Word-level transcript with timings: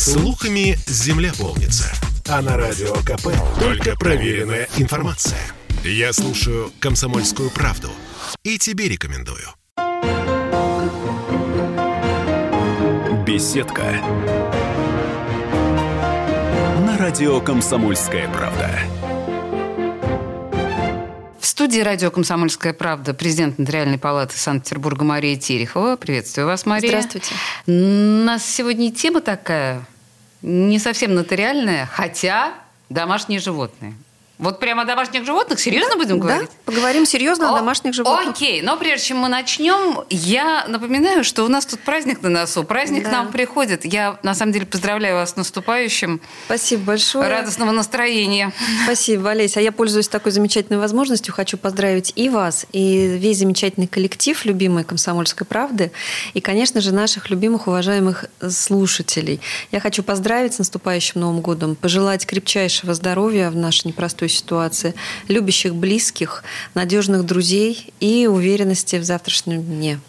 Слухами 0.00 0.78
земля 0.86 1.30
полнится. 1.38 1.92
А 2.26 2.40
на 2.40 2.56
радио 2.56 2.94
КП 3.04 3.28
только 3.60 3.94
проверенная 3.96 4.66
информация. 4.78 5.38
Я 5.84 6.14
слушаю 6.14 6.72
«Комсомольскую 6.80 7.50
правду» 7.50 7.90
и 8.42 8.56
тебе 8.56 8.88
рекомендую. 8.88 9.46
Беседка. 13.26 14.00
На 16.78 16.96
радио 16.96 17.38
«Комсомольская 17.42 18.26
правда». 18.30 18.70
В 21.38 21.46
студии 21.46 21.80
радио 21.80 22.10
«Комсомольская 22.10 22.72
правда» 22.72 23.12
президент 23.12 23.58
Нотариальной 23.58 23.98
палаты 23.98 24.38
Санкт-Петербурга 24.38 25.04
Мария 25.04 25.36
Терехова. 25.36 25.96
Приветствую 25.96 26.46
вас, 26.46 26.64
Мария. 26.64 26.88
Здравствуйте. 26.88 27.34
У 27.66 27.72
нас 27.72 28.46
сегодня 28.46 28.90
тема 28.90 29.20
такая, 29.20 29.86
не 30.42 30.78
совсем 30.78 31.14
нотариальная, 31.14 31.86
хотя 31.86 32.54
домашние 32.88 33.40
животные. 33.40 33.94
Вот 34.40 34.58
прямо 34.58 34.82
о 34.82 34.84
домашних 34.86 35.26
животных 35.26 35.60
серьезно 35.60 35.96
будем 35.96 36.18
говорить? 36.18 36.48
Да, 36.48 36.72
поговорим 36.72 37.04
серьезно 37.04 37.50
о, 37.50 37.54
О, 37.54 37.58
домашних 37.58 37.92
животных. 37.92 38.30
Окей, 38.30 38.62
но 38.62 38.78
прежде 38.78 39.08
чем 39.08 39.18
мы 39.18 39.28
начнем, 39.28 40.02
я 40.08 40.64
напоминаю, 40.66 41.24
что 41.24 41.44
у 41.44 41.48
нас 41.48 41.66
тут 41.66 41.80
праздник 41.80 42.22
на 42.22 42.30
носу. 42.30 42.64
Праздник 42.64 43.04
Да. 43.04 43.08
к 43.10 43.12
нам 43.12 43.28
приходит. 43.32 43.84
Я, 43.84 44.18
на 44.22 44.34
самом 44.34 44.52
деле, 44.52 44.64
поздравляю 44.64 45.16
вас 45.16 45.32
с 45.32 45.36
наступающим. 45.36 46.22
Спасибо 46.46 46.84
большое. 46.84 47.28
Радостного 47.28 47.70
настроения. 47.70 48.52
Спасибо, 48.84 49.30
Олеся. 49.30 49.60
А 49.60 49.62
я 49.62 49.72
пользуюсь 49.72 50.08
такой 50.08 50.32
замечательной 50.32 50.78
возможностью. 50.78 51.34
Хочу 51.34 51.58
поздравить 51.58 52.14
и 52.16 52.30
вас, 52.30 52.64
и 52.72 53.18
весь 53.18 53.38
замечательный 53.38 53.88
коллектив 53.88 54.42
любимой 54.46 54.84
«Комсомольской 54.84 55.46
правды», 55.46 55.92
и, 56.32 56.40
конечно 56.40 56.80
же, 56.80 56.94
наших 56.94 57.28
любимых, 57.28 57.66
уважаемых 57.66 58.24
слушателей. 58.48 59.40
Я 59.70 59.80
хочу 59.80 60.02
поздравить 60.02 60.54
с 60.54 60.58
наступающим 60.58 61.20
Новым 61.20 61.42
годом, 61.42 61.74
пожелать 61.76 62.24
крепчайшего 62.24 62.94
здоровья 62.94 63.50
в 63.50 63.56
нашей 63.56 63.88
непростой 63.88 64.29
ситуации, 64.30 64.94
любящих 65.28 65.74
близких, 65.74 66.42
надежных 66.74 67.24
друзей 67.24 67.92
и 68.00 68.26
уверенности 68.26 68.96
в 68.96 69.04
завтрашнем 69.04 69.62
дне. 69.62 70.00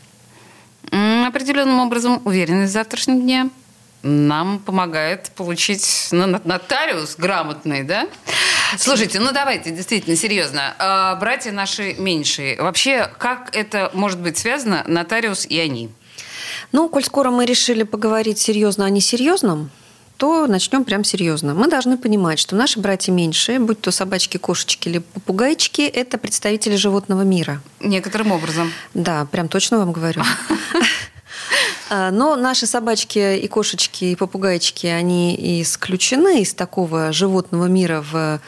Определенным 0.92 1.80
образом 1.80 2.22
уверенность 2.26 2.72
в 2.72 2.74
завтрашнем 2.74 3.22
дне 3.22 3.50
нам 4.04 4.60
помогает 4.60 5.32
получить 5.36 6.08
ну, 6.12 6.26
нот- 6.26 6.46
нотариус 6.46 7.16
грамотный, 7.18 7.84
да? 7.84 8.08
Слушайте, 8.78 9.20
ну 9.20 9.32
давайте, 9.32 9.72
действительно, 9.72 10.16
серьезно. 10.16 10.74
А, 10.80 11.16
Братья 11.16 11.52
наши 11.52 11.94
меньшие. 11.94 12.60
Вообще, 12.62 13.12
как 13.20 13.56
это 13.56 13.92
может 13.94 14.20
быть 14.20 14.38
связано, 14.38 14.84
нотариус 14.88 15.46
и 15.46 15.60
они? 15.60 15.90
Ну, 16.72 16.90
коль 16.90 17.04
скоро 17.04 17.32
мы 17.32 17.46
решили 17.46 17.84
поговорить 17.84 18.40
серьезно 18.40 18.86
о 18.86 18.90
несерьезном, 18.90 19.70
то 20.22 20.46
начнем 20.46 20.84
прям 20.84 21.04
серьезно. 21.04 21.56
Мы 21.56 21.68
должны 21.68 21.98
понимать, 21.98 22.38
что 22.38 22.56
наши 22.56 22.80
братья 22.80 23.12
меньшие, 23.12 23.58
будь 23.58 23.82
то 23.82 23.90
собачки, 23.90 24.38
кошечки 24.38 24.88
или 24.88 25.00
попугайчики, 25.00 25.82
это 25.82 26.20
представители 26.20 26.76
животного 26.76 27.24
мира. 27.24 27.60
Некоторым 27.80 28.32
образом. 28.32 28.72
Да, 28.94 29.26
прям 29.26 29.48
точно 29.48 29.80
вам 29.80 29.92
говорю. 29.92 30.22
А, 31.90 32.10
Но 32.12 32.38
наши 32.38 32.68
собачки 32.68 33.38
и 33.38 33.48
кошечки 33.50 34.06
и 34.06 34.16
попугайчики, 34.16 34.88
они 34.88 35.62
исключены 35.62 36.42
из 36.42 36.54
такого 36.54 37.12
животного 37.12 37.66
мира 37.66 38.02
в 38.10 38.40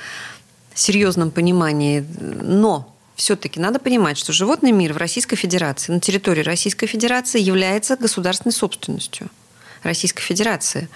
серьезном 0.74 1.30
понимании. 1.30 2.06
Но 2.42 2.96
все-таки 3.16 3.60
надо 3.60 3.80
понимать, 3.80 4.18
что 4.18 4.32
животный 4.32 4.72
мир 4.72 4.94
в 4.94 4.98
Российской 4.98 5.36
Федерации, 5.36 5.92
на 5.92 6.00
территории 6.00 6.44
Российской 6.44 6.88
Федерации 6.88 7.42
является 7.42 7.98
государственной 7.98 8.54
собственностью 8.54 9.30
Российской 9.84 10.22
Федерации. 10.22 10.90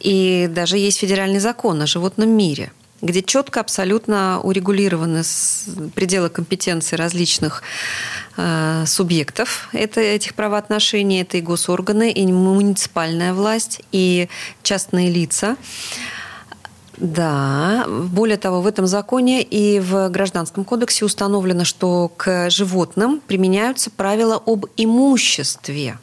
И 0.00 0.48
даже 0.50 0.78
есть 0.78 0.98
федеральный 0.98 1.40
закон 1.40 1.82
о 1.82 1.86
животном 1.86 2.30
мире– 2.30 2.72
где 3.00 3.22
четко 3.22 3.60
абсолютно 3.60 4.40
урегулированы 4.42 5.22
пределы 5.94 6.30
компетенции 6.30 6.96
различных 6.96 7.62
э, 8.36 8.84
субъектов 8.86 9.68
это, 9.72 10.00
этих 10.00 10.34
правоотношений. 10.34 11.20
Это 11.20 11.36
и 11.36 11.40
госорганы, 11.40 12.10
и 12.10 12.26
муниципальная 12.26 13.34
власть, 13.34 13.82
и 13.92 14.28
частные 14.62 15.10
лица. 15.10 15.56
Да, 16.96 17.86
более 17.86 18.38
того, 18.38 18.60
в 18.60 18.66
этом 18.66 18.88
законе 18.88 19.40
и 19.42 19.78
в 19.78 20.08
Гражданском 20.08 20.64
кодексе 20.64 21.04
установлено, 21.04 21.64
что 21.64 22.10
к 22.16 22.50
животным 22.50 23.20
применяются 23.24 23.90
правила 23.90 24.42
об 24.44 24.66
имуществе. 24.76 25.98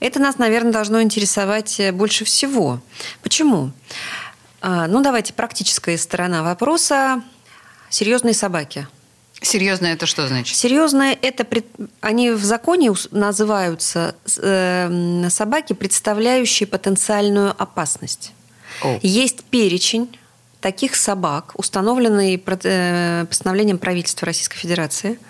Это 0.00 0.18
нас, 0.20 0.38
наверное, 0.38 0.72
должно 0.72 1.02
интересовать 1.02 1.80
э, 1.80 1.92
больше 1.92 2.24
всего. 2.24 2.80
Почему? 3.22 3.72
А, 4.60 4.86
Ну, 4.86 5.02
давайте 5.02 5.32
практическая 5.32 5.96
сторона 5.98 6.42
вопроса. 6.42 7.22
Серьезные 7.90 8.34
собаки. 8.34 8.86
Серьезно, 9.40 9.86
это 9.86 10.06
что 10.06 10.26
значит? 10.26 10.56
Серьезные 10.56 11.14
это 11.14 11.44
пред- 11.44 11.66
они 12.00 12.32
в 12.32 12.42
законе 12.44 12.92
называются 13.12 14.16
э, 14.42 15.28
собаки, 15.30 15.74
представляющие 15.74 16.66
потенциальную 16.66 17.54
опасность. 17.56 18.32
О. 18.82 18.98
Есть 19.02 19.44
перечень 19.44 20.18
таких 20.60 20.96
собак, 20.96 21.52
установленный 21.54 22.42
э, 22.64 23.26
постановлением 23.28 23.78
правительства 23.78 24.26
Российской 24.26 24.56
Федерации. 24.58 25.20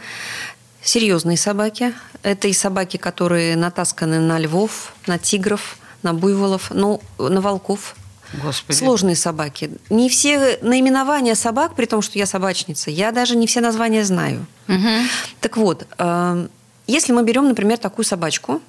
Серьезные 0.88 1.36
собаки. 1.36 1.92
Это 2.22 2.48
и 2.48 2.54
собаки, 2.54 2.96
которые 2.96 3.56
натасканы 3.56 4.20
на 4.20 4.38
львов, 4.38 4.94
на 5.06 5.18
тигров, 5.18 5.76
на 6.02 6.14
буйволов, 6.14 6.70
ну, 6.70 7.02
на 7.18 7.42
волков. 7.42 7.94
Господи. 8.42 8.74
Сложные 8.74 9.14
собаки. 9.14 9.70
Не 9.90 10.08
все 10.08 10.58
наименования 10.62 11.34
собак, 11.34 11.74
при 11.74 11.84
том, 11.84 12.00
что 12.00 12.18
я 12.18 12.24
собачница, 12.24 12.90
я 12.90 13.12
даже 13.12 13.36
не 13.36 13.46
все 13.46 13.60
названия 13.60 14.02
знаю. 14.02 14.46
Мгм. 14.66 15.06
Так 15.42 15.58
вот, 15.58 15.86
э, 15.98 16.48
если 16.86 17.12
мы 17.12 17.22
берем, 17.22 17.48
например, 17.48 17.76
такую 17.76 18.06
собачку, 18.06 18.62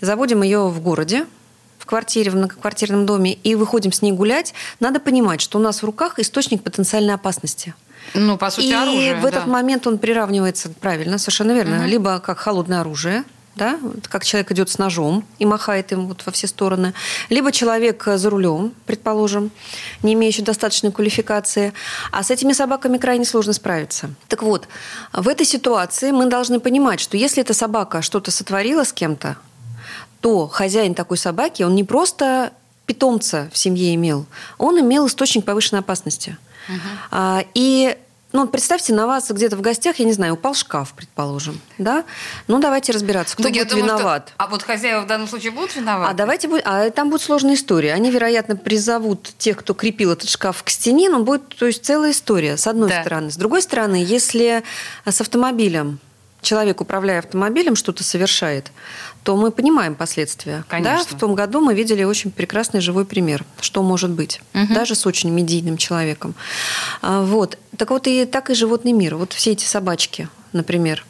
заводим 0.00 0.42
ее 0.42 0.66
в 0.68 0.80
городе, 0.80 1.24
в 1.78 1.86
квартире, 1.86 2.32
в 2.32 2.34
многоквартирном 2.34 3.06
доме, 3.06 3.32
и 3.32 3.54
выходим 3.54 3.92
с 3.92 4.02
ней 4.02 4.10
гулять, 4.10 4.54
надо 4.80 4.98
понимать, 4.98 5.40
что 5.40 5.60
у 5.60 5.62
нас 5.62 5.82
в 5.82 5.86
руках 5.86 6.18
источник 6.18 6.64
потенциальной 6.64 7.14
опасности. 7.14 7.74
Ну, 8.12 8.36
по 8.36 8.50
сути, 8.50 8.66
и 8.66 8.72
оружие. 8.72 9.14
в 9.16 9.22
да. 9.22 9.28
этот 9.28 9.46
момент 9.46 9.86
он 9.86 9.98
приравнивается, 9.98 10.70
правильно, 10.80 11.18
совершенно 11.18 11.52
верно, 11.52 11.86
либо 11.86 12.20
как 12.20 12.38
холодное 12.38 12.80
оружие, 12.80 13.24
да, 13.56 13.78
как 14.08 14.24
человек 14.24 14.50
идет 14.52 14.68
с 14.68 14.78
ножом 14.78 15.24
и 15.38 15.46
махает 15.46 15.92
им 15.92 16.06
вот 16.08 16.22
во 16.26 16.32
все 16.32 16.46
стороны, 16.46 16.92
либо 17.28 17.52
человек 17.52 18.02
за 18.04 18.30
рулем, 18.30 18.72
предположим, 18.86 19.50
не 20.02 20.14
имеющий 20.14 20.42
достаточной 20.42 20.92
квалификации, 20.92 21.72
а 22.10 22.22
с 22.22 22.30
этими 22.30 22.52
собаками 22.52 22.98
крайне 22.98 23.24
сложно 23.24 23.52
справиться. 23.52 24.10
Так 24.28 24.42
вот, 24.42 24.68
в 25.12 25.28
этой 25.28 25.46
ситуации 25.46 26.10
мы 26.10 26.26
должны 26.26 26.60
понимать, 26.60 27.00
что 27.00 27.16
если 27.16 27.42
эта 27.42 27.54
собака 27.54 28.02
что-то 28.02 28.30
сотворила 28.30 28.84
с 28.84 28.92
кем-то, 28.92 29.36
то 30.20 30.48
хозяин 30.48 30.94
такой 30.94 31.18
собаки, 31.18 31.62
он 31.62 31.74
не 31.74 31.84
просто 31.84 32.52
питомца 32.86 33.50
в 33.52 33.58
семье 33.58 33.94
имел, 33.94 34.26
он 34.58 34.80
имел 34.80 35.06
источник 35.06 35.44
повышенной 35.44 35.80
опасности. 35.80 36.36
А, 37.10 37.44
И 37.54 37.96
ну, 38.32 38.48
представьте, 38.48 38.92
на 38.92 39.06
вас 39.06 39.30
где-то 39.30 39.56
в 39.56 39.60
гостях, 39.60 40.00
я 40.00 40.04
не 40.04 40.12
знаю, 40.12 40.34
упал 40.34 40.54
шкаф, 40.54 40.92
предположим, 40.94 41.60
да? 41.78 42.02
Ну, 42.48 42.58
давайте 42.58 42.90
разбираться, 42.90 43.34
кто 43.36 43.44
Ну, 43.44 43.50
будет 43.50 43.68
думаю, 43.68 43.84
что- 43.86 43.94
виноват. 43.96 44.32
А 44.38 44.48
вот 44.48 44.64
хозяева 44.64 45.02
в 45.02 45.06
данном 45.06 45.28
случае 45.28 45.52
будут 45.52 45.76
виноваты? 45.76 46.10
А 46.10 46.14
давайте 46.14 46.48
а 46.64 46.90
там 46.90 47.10
будет 47.10 47.22
сложная 47.22 47.54
история. 47.54 47.92
Они, 47.92 48.10
вероятно, 48.10 48.56
призовут 48.56 49.32
тех, 49.38 49.58
кто 49.58 49.72
крепил 49.72 50.10
этот 50.10 50.28
шкаф 50.28 50.64
к 50.64 50.68
стене, 50.70 51.08
но 51.10 51.20
будет, 51.20 51.46
то 51.56 51.66
есть 51.66 51.84
целая 51.84 52.10
история. 52.10 52.56
С 52.56 52.66
одной 52.66 52.88
Да. 52.88 53.02
стороны, 53.02 53.30
с 53.30 53.36
другой 53.36 53.62
стороны, 53.62 54.02
если 54.04 54.64
с 55.04 55.20
автомобилем 55.20 56.00
человек, 56.44 56.80
управляя 56.80 57.18
автомобилем, 57.18 57.74
что-то 57.74 58.04
совершает, 58.04 58.70
то 59.24 59.36
мы 59.36 59.50
понимаем 59.50 59.94
последствия. 59.94 60.64
Конечно. 60.68 61.04
Да, 61.10 61.16
в 61.16 61.18
том 61.18 61.34
году 61.34 61.60
мы 61.60 61.74
видели 61.74 62.04
очень 62.04 62.30
прекрасный 62.30 62.80
живой 62.80 63.04
пример, 63.04 63.44
что 63.60 63.82
может 63.82 64.10
быть, 64.10 64.40
даже 64.52 64.94
с 64.94 65.06
очень 65.06 65.30
медийным 65.30 65.76
человеком. 65.76 66.34
А, 67.02 67.22
Вот. 67.22 67.58
Так 67.76 67.90
вот, 67.90 68.06
и 68.06 68.24
так 68.24 68.50
и 68.50 68.54
животный 68.54 68.92
мир. 68.92 69.16
Вот 69.16 69.32
все 69.32 69.52
эти 69.52 69.64
собачки, 69.64 70.28
например. 70.52 71.04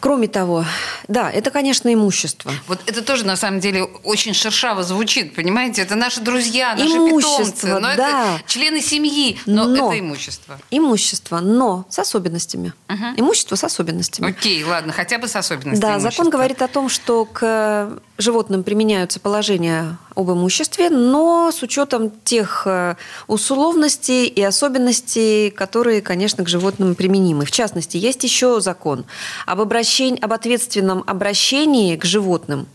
Кроме 0.00 0.28
того, 0.28 0.64
да, 1.08 1.30
это, 1.30 1.50
конечно, 1.50 1.92
имущество. 1.92 2.52
Вот 2.66 2.80
это 2.86 3.02
тоже, 3.02 3.26
на 3.26 3.36
самом 3.36 3.60
деле, 3.60 3.84
очень 3.84 4.32
шершаво 4.32 4.82
звучит, 4.82 5.34
понимаете? 5.34 5.82
Это 5.82 5.94
наши 5.94 6.20
друзья, 6.20 6.74
наши 6.74 6.90
Имущество, 6.96 7.44
питомцы. 7.44 7.66
Но 7.66 7.80
да. 7.80 8.36
это 8.36 8.42
члены 8.46 8.80
семьи, 8.80 9.38
но, 9.44 9.66
Но. 9.66 9.88
это 9.92 10.00
имущество. 10.00 10.58
Имущество, 10.70 11.40
но 11.40 11.84
с 11.90 11.98
особенностями. 11.98 12.72
Имущество 13.16 13.56
с 13.56 13.64
особенностями. 13.64 14.30
Окей, 14.30 14.64
ладно, 14.64 14.92
хотя 14.92 15.18
бы 15.18 15.28
с 15.28 15.36
особенностями 15.36 15.80
Да, 15.82 15.92
имущества. 15.92 16.10
закон 16.10 16.30
говорит 16.30 16.62
о 16.62 16.68
том, 16.68 16.88
что 16.88 17.26
к 17.26 17.98
животным 18.20 18.62
применяются 18.62 19.20
положения 19.20 19.98
об 20.14 20.30
имуществе, 20.30 20.90
но 20.90 21.50
с 21.52 21.62
учетом 21.62 22.10
тех 22.24 22.66
э, 22.66 22.96
условностей 23.26 24.26
и 24.26 24.42
особенностей, 24.42 25.50
которые, 25.50 26.00
конечно, 26.02 26.44
к 26.44 26.48
животным 26.48 26.94
применимы. 26.94 27.44
В 27.44 27.50
частности, 27.50 27.96
есть 27.96 28.24
еще 28.24 28.60
закон 28.60 29.04
об, 29.46 29.60
обращении, 29.60 30.20
об 30.20 30.32
ответственном 30.32 31.04
обращении 31.06 31.96
к 31.96 32.04
животным 32.04 32.66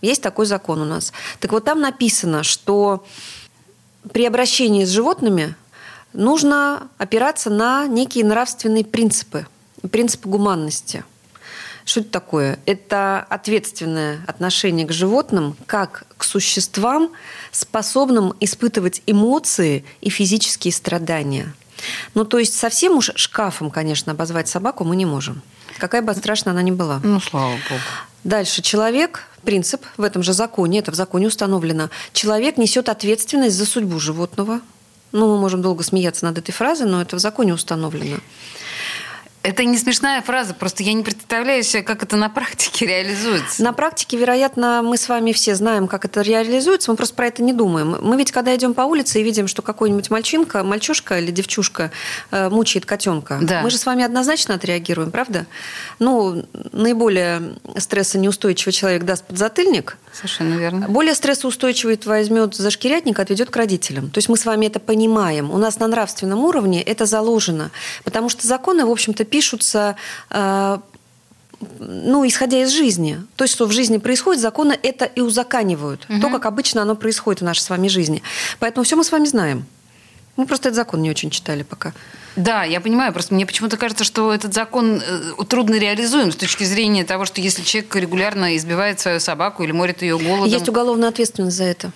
Есть 0.00 0.22
такой 0.22 0.46
закон 0.46 0.82
у 0.82 0.84
нас. 0.84 1.12
Так 1.40 1.52
вот 1.52 1.64
там 1.64 1.80
написано, 1.80 2.42
что 2.42 3.04
при 4.12 4.26
обращении 4.26 4.84
с 4.84 4.90
животными 4.90 5.54
нужно 6.12 6.88
опираться 6.98 7.50
на 7.50 7.86
некие 7.86 8.24
нравственные 8.24 8.84
принципы, 8.84 9.46
принципы 9.90 10.28
гуманности. 10.28 11.04
Что 11.84 12.00
это 12.00 12.10
такое? 12.10 12.58
Это 12.64 13.26
ответственное 13.28 14.24
отношение 14.26 14.86
к 14.86 14.92
животным 14.92 15.56
как 15.66 16.04
к 16.16 16.24
существам, 16.24 17.10
способным 17.52 18.34
испытывать 18.40 19.02
эмоции 19.06 19.84
и 20.00 20.08
физические 20.08 20.72
страдания. 20.72 21.54
Ну, 22.14 22.24
то 22.24 22.38
есть 22.38 22.56
совсем 22.56 22.96
уж 22.96 23.10
шкафом, 23.16 23.70
конечно, 23.70 24.12
обозвать 24.12 24.48
собаку 24.48 24.84
мы 24.84 24.96
не 24.96 25.04
можем. 25.04 25.42
Какая 25.78 26.02
бы 26.02 26.14
страшная 26.14 26.52
она 26.52 26.62
ни 26.62 26.70
была. 26.70 27.00
Ну, 27.02 27.20
слава 27.20 27.52
богу. 27.52 27.80
Дальше. 28.22 28.62
Человек, 28.62 29.24
принцип 29.44 29.84
в 29.98 30.02
этом 30.02 30.22
же 30.22 30.32
законе, 30.32 30.78
это 30.78 30.90
в 30.90 30.94
законе 30.94 31.26
установлено, 31.26 31.90
человек 32.12 32.56
несет 32.56 32.88
ответственность 32.88 33.56
за 33.56 33.66
судьбу 33.66 33.98
животного. 34.00 34.60
Ну, 35.12 35.28
мы 35.28 35.38
можем 35.38 35.62
долго 35.62 35.84
смеяться 35.84 36.24
над 36.24 36.38
этой 36.38 36.52
фразой, 36.52 36.88
но 36.88 37.02
это 37.02 37.16
в 37.16 37.18
законе 37.18 37.52
установлено. 37.52 38.18
Это 39.44 39.62
не 39.64 39.76
смешная 39.76 40.22
фраза, 40.22 40.54
просто 40.54 40.82
я 40.82 40.94
не 40.94 41.02
представляю 41.02 41.62
себе, 41.62 41.82
как 41.82 42.02
это 42.02 42.16
на 42.16 42.30
практике 42.30 42.86
реализуется. 42.86 43.62
На 43.62 43.74
практике, 43.74 44.16
вероятно, 44.16 44.80
мы 44.82 44.96
с 44.96 45.06
вами 45.06 45.32
все 45.32 45.54
знаем, 45.54 45.86
как 45.86 46.06
это 46.06 46.22
реализуется, 46.22 46.90
мы 46.90 46.96
просто 46.96 47.14
про 47.14 47.26
это 47.26 47.42
не 47.42 47.52
думаем. 47.52 47.98
Мы 48.00 48.16
ведь, 48.16 48.32
когда 48.32 48.56
идем 48.56 48.72
по 48.72 48.80
улице 48.82 49.20
и 49.20 49.22
видим, 49.22 49.46
что 49.46 49.60
какой-нибудь 49.60 50.08
мальчинка, 50.10 50.64
мальчушка 50.64 51.18
или 51.18 51.30
девчушка 51.30 51.90
э, 52.30 52.48
мучает 52.48 52.86
котенка, 52.86 53.38
Да. 53.42 53.60
мы 53.60 53.68
же 53.70 53.76
с 53.76 53.84
вами 53.84 54.02
однозначно 54.02 54.54
отреагируем, 54.54 55.10
правда? 55.10 55.44
Ну, 55.98 56.46
наиболее 56.72 57.56
стрессонеустойчивый 57.76 58.72
человек 58.72 59.04
даст 59.04 59.24
подзатыльник, 59.26 59.98
Совершенно 60.14 60.54
верно. 60.54 60.88
более 60.88 61.14
стрессоустойчивый 61.14 62.00
возьмет 62.06 62.54
за 62.54 62.70
шкирятник, 62.70 63.18
отведет 63.20 63.50
к 63.50 63.56
родителям. 63.56 64.08
То 64.08 64.18
есть 64.18 64.30
мы 64.30 64.38
с 64.38 64.46
вами 64.46 64.66
это 64.66 64.80
понимаем. 64.80 65.50
У 65.50 65.58
нас 65.58 65.78
на 65.78 65.86
нравственном 65.86 66.40
уровне 66.44 66.82
это 66.82 67.04
заложено. 67.04 67.70
Потому 68.04 68.30
что 68.30 68.46
законы, 68.46 68.86
в 68.86 68.90
общем-то, 68.90 69.24
пишутся 69.34 69.96
э, 70.30 70.78
ну, 71.80 72.24
исходя 72.24 72.62
из 72.62 72.70
жизни. 72.70 73.18
То 73.34 73.44
есть, 73.44 73.54
что 73.54 73.66
в 73.66 73.72
жизни 73.72 73.98
происходит, 73.98 74.40
законы 74.40 74.78
это 74.80 75.06
и 75.06 75.20
узаканивают. 75.20 76.06
То, 76.20 76.28
как 76.30 76.46
обычно 76.46 76.82
оно 76.82 76.94
происходит 76.94 77.40
в 77.40 77.44
нашей 77.44 77.60
с 77.60 77.70
вами 77.70 77.88
жизни. 77.88 78.22
Поэтому 78.60 78.84
все 78.84 78.94
мы 78.96 79.02
с 79.02 79.10
вами 79.12 79.26
знаем. 79.26 79.64
Мы 80.36 80.46
просто 80.46 80.68
этот 80.68 80.76
закон 80.76 81.02
не 81.02 81.10
очень 81.10 81.30
читали 81.30 81.64
пока. 81.64 81.92
Да, 82.36 82.64
я 82.64 82.80
понимаю, 82.80 83.12
просто 83.12 83.34
мне 83.34 83.46
почему-то 83.46 83.76
кажется, 83.76 84.04
что 84.04 84.32
этот 84.32 84.54
закон 84.54 85.00
э, 85.00 85.44
трудно 85.48 85.78
реализуем 85.78 86.30
с 86.30 86.36
точки 86.36 86.64
зрения 86.64 87.04
того, 87.04 87.24
что 87.24 87.40
если 87.40 87.62
человек 87.62 87.94
регулярно 87.96 88.56
избивает 88.56 89.00
свою 89.00 89.20
собаку 89.20 89.64
или 89.64 89.72
морит 89.72 90.02
ее 90.02 90.18
голодом... 90.18 90.46
Есть 90.46 90.68
уголовная 90.68 91.08
ответственность 91.08 91.56
за 91.56 91.64
это. 91.64 91.92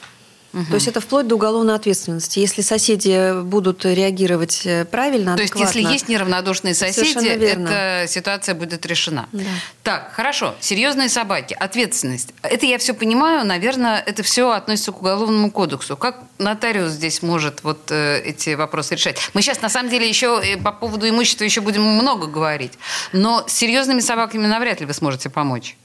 То 0.53 0.75
есть 0.75 0.89
это 0.89 1.01
вплоть 1.01 1.27
до 1.27 1.35
уголовной 1.35 1.75
ответственности. 1.75 2.39
Если 2.39 2.63
соседи 2.63 3.43
будут 3.43 3.85
реагировать 3.85 4.63
э, 4.65 4.87
правильно, 4.87 5.37
То 5.37 5.43
есть, 5.43 5.55
если 5.55 5.83
адекватно- 5.83 5.93
есть 5.93 6.09
неравнодушные 6.09 6.75
соседи, 6.75 7.29
эта 7.29 8.07
ситуация 8.09 8.55
будет 8.55 8.87
решена. 8.87 9.29
Да. 9.33 9.45
Так, 9.83 10.13
хорошо. 10.15 10.55
Серьезные 10.61 11.11
собаки, 11.11 11.55
ответственность. 11.59 12.33
Это 12.43 12.65
я 12.65 12.79
все 12.79 12.95
понимаю. 12.95 13.45
Наверное, 13.47 14.03
это 14.05 14.23
все 14.23 14.51
относится 14.51 14.93
к 14.93 15.01
уголовному 15.01 15.51
кодексу. 15.51 15.97
Как 15.99 16.19
нотариус 16.39 16.93
здесь 16.93 17.21
может 17.23 17.63
вот 17.63 17.91
э, 17.91 18.21
эти 18.25 18.55
вопросы 18.55 18.95
решать? 18.95 19.19
Мы 19.35 19.43
сейчас, 19.43 19.61
на 19.61 19.69
самом 19.69 19.91
деле, 19.91 20.09
еще 20.09 20.41
э, 20.43 20.57
по 20.57 20.73
поводу 20.73 21.07
имущества 21.09 21.45
еще 21.45 21.61
будем 21.61 21.83
много 21.83 22.27
говорить. 22.27 22.73
Но 23.13 23.45
с 23.47 23.53
серьезными 23.53 24.01
собаками 24.01 24.47
навряд 24.47 24.81
ли 24.81 24.87
вы 24.87 24.95
сможете 24.95 25.29
помочь. 25.29 25.77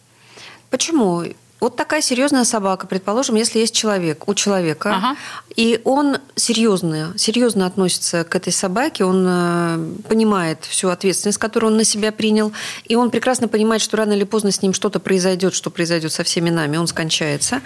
Почему? 0.69 1.23
Вот 1.63 1.77
такая 1.77 2.01
серьезная 2.01 2.43
собака, 2.43 2.87
предположим, 2.87 3.35
если 3.35 3.59
есть 3.59 3.73
человек, 3.73 4.27
у 4.27 4.33
человека, 4.33 4.95
Ага. 4.97 5.15
и 5.55 5.79
он 5.85 6.17
серьезно, 6.35 7.13
серьезно 7.15 7.65
относится 7.65 8.25
к 8.25 8.35
этой 8.35 8.51
собаке, 8.51 9.05
он 9.05 9.25
э, 9.25 9.77
понимает 10.09 10.65
всю 10.65 10.89
ответственность, 10.89 11.37
которую 11.37 11.71
он 11.71 11.77
на 11.77 11.85
себя 11.85 12.11
принял, 12.11 12.51
и 12.83 12.97
он 12.97 13.11
прекрасно 13.11 13.47
понимает, 13.47 13.81
что 13.81 13.95
рано 13.95 14.11
или 14.11 14.25
поздно 14.25 14.51
с 14.51 14.61
ним 14.61 14.73
что-то 14.73 14.99
произойдет, 14.99 15.53
что 15.53 15.69
произойдет 15.69 16.11
со 16.11 16.25
всеми 16.25 16.49
нами, 16.49 16.75
он 16.75 16.85
скончается, 16.87 17.61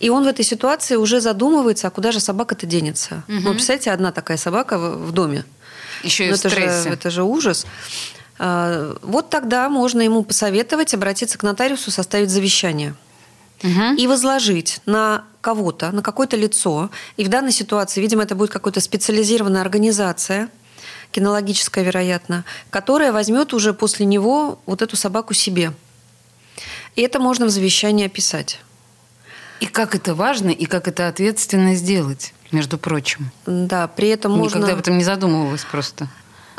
и 0.00 0.08
он 0.08 0.24
в 0.24 0.26
этой 0.26 0.42
ситуации 0.46 0.96
уже 0.96 1.20
задумывается, 1.20 1.88
а 1.88 1.90
куда 1.90 2.12
же 2.12 2.20
собака-то 2.20 2.64
денется. 2.64 3.24
Ну, 3.28 3.50
представляете, 3.52 3.90
одна 3.90 4.10
такая 4.10 4.38
собака 4.38 4.78
в, 4.78 5.12
доме. 5.12 5.44
Еще 6.02 6.24
и 6.24 6.30
Ну, 6.30 6.36
в 6.36 6.38
это, 6.38 6.48
же, 6.48 6.60
это 6.60 7.10
же 7.10 7.22
ужас. 7.22 7.66
А, 8.38 8.96
Вот 9.02 9.28
тогда 9.28 9.68
можно 9.68 10.00
ему 10.00 10.24
посоветовать 10.24 10.94
обратиться 10.94 11.36
к 11.36 11.42
нотариусу, 11.42 11.90
составить 11.90 12.30
завещание 12.30 12.94
Мгм. 13.62 13.96
и 13.96 14.06
возложить 14.06 14.80
на 14.84 15.24
кого-то, 15.40 15.90
на 15.90 16.02
какое-то 16.02 16.36
лицо. 16.36 16.90
И 17.16 17.24
в 17.24 17.28
данной 17.28 17.52
ситуации, 17.52 18.00
видимо, 18.00 18.22
это 18.22 18.34
будет 18.34 18.50
какая-то 18.50 18.80
специализированная 18.80 19.62
организация, 19.62 20.48
кинологическая, 21.12 21.84
вероятно, 21.84 22.44
которая 22.70 23.12
возьмет 23.12 23.54
уже 23.54 23.72
после 23.72 24.06
него 24.06 24.58
вот 24.66 24.82
эту 24.82 24.96
собаку 24.96 25.34
себе. 25.34 25.72
И 26.96 27.02
это 27.02 27.20
можно 27.20 27.46
в 27.46 27.50
завещании 27.50 28.06
описать. 28.06 28.60
И 29.60 29.66
как 29.66 29.94
это 29.94 30.14
важно, 30.14 30.50
и 30.50 30.66
как 30.66 30.88
это 30.88 31.08
ответственно 31.08 31.74
сделать, 31.74 32.34
между 32.50 32.76
прочим. 32.78 33.30
Да, 33.46 33.86
при 33.88 34.08
этом 34.08 34.32
можно... 34.32 34.56
Никогда 34.56 34.72
об 34.74 34.80
этом 34.80 34.98
не 34.98 35.04
задумывалась 35.04 35.64
просто. 35.64 36.08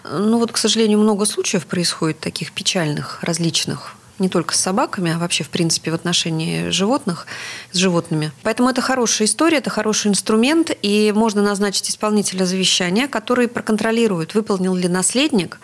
Ну 0.04 0.38
вот, 0.40 0.52
к 0.52 0.58
сожалению, 0.58 1.00
много 1.00 1.26
случаев 1.26 1.66
происходит 1.66 2.20
таких 2.20 2.52
печальных, 2.52 3.20
различных. 3.24 3.96
Не 4.18 4.30
только 4.30 4.54
с 4.54 4.60
собаками, 4.60 5.12
а 5.14 5.18
вообще, 5.18 5.44
в 5.44 5.50
принципе, 5.50 5.92
в 5.92 5.94
отношении 5.94 6.70
животных, 6.70 7.28
с 7.72 7.78
животными. 7.78 8.32
Поэтому 8.44 8.70
это 8.70 8.82
хорошая 8.82 9.28
история, 9.28 9.58
это 9.58 9.70
хороший 9.70 10.08
инструмент, 10.08 10.72
и 10.82 11.12
можно 11.14 11.42
назначить 11.42 11.90
исполнителя 11.90 12.46
завещания, 12.46 13.08
который 13.08 13.48
проконтролирует, 13.50 14.34
выполнил 14.34 14.74
ли 14.74 14.88
наследник 14.88 15.60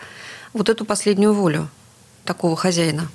вот 0.52 0.68
эту 0.68 0.84
последнюю 0.84 1.32
волю 1.32 1.68
такого 2.24 2.56
хозяина. 2.56 3.08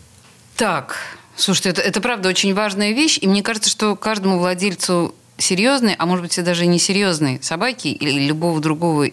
Так, 0.55 0.97
слушайте, 1.35 1.69
это, 1.69 1.81
это 1.81 2.01
правда 2.01 2.29
очень 2.29 2.55
важная 2.55 2.93
вещь, 2.93 3.19
и 3.21 3.27
мне 3.27 3.43
кажется, 3.43 3.69
что 3.69 3.95
каждому 3.95 4.39
владельцу 4.39 5.13
серьезной, 5.37 5.95
а 5.97 6.05
может 6.05 6.23
быть 6.23 6.37
и 6.37 6.41
даже 6.41 6.65
несерьезной 6.65 7.39
собаки 7.41 7.89
или 7.89 8.25
любого 8.25 8.59
другого 8.59 9.09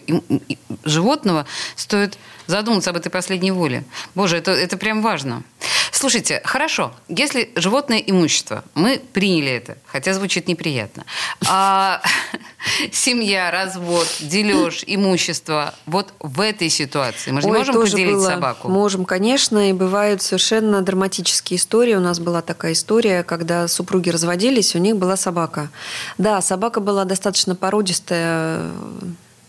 животного 0.83 1.45
стоит 1.75 2.17
задуматься 2.47 2.89
об 2.89 2.97
этой 2.97 3.09
последней 3.09 3.51
воле. 3.51 3.83
Боже, 4.13 4.37
это, 4.37 4.51
это 4.51 4.77
прям 4.77 5.01
важно. 5.01 5.43
Слушайте, 5.91 6.41
хорошо, 6.43 6.93
если 7.07 7.51
животное 7.55 7.99
имущество, 7.99 8.65
мы 8.73 9.01
приняли 9.13 9.51
это, 9.51 9.77
хотя 9.85 10.13
звучит 10.13 10.47
неприятно. 10.47 11.05
А 11.47 12.01
семья, 12.91 13.49
развод, 13.49 14.07
дележ, 14.19 14.83
имущество, 14.85 15.73
вот 15.85 16.13
в 16.19 16.41
этой 16.41 16.69
ситуации 16.69 17.31
мы 17.31 17.41
же 17.41 17.47
не 17.47 17.53
Ой, 17.53 17.59
можем 17.59 17.75
тоже 17.75 17.93
поделить 17.93 18.15
было. 18.15 18.27
собаку. 18.27 18.67
Можем, 18.67 19.05
конечно, 19.05 19.69
и 19.69 19.73
бывают 19.73 20.21
совершенно 20.21 20.81
драматические 20.81 21.57
истории. 21.57 21.95
У 21.95 22.01
нас 22.01 22.19
была 22.19 22.41
такая 22.41 22.73
история, 22.73 23.23
когда 23.23 23.67
супруги 23.67 24.09
разводились, 24.09 24.75
у 24.75 24.79
них 24.79 24.97
была 24.97 25.15
собака. 25.15 25.69
Да, 26.17 26.41
собака 26.41 26.81
была 26.81 27.05
достаточно 27.05 27.55
породистая, 27.55 28.69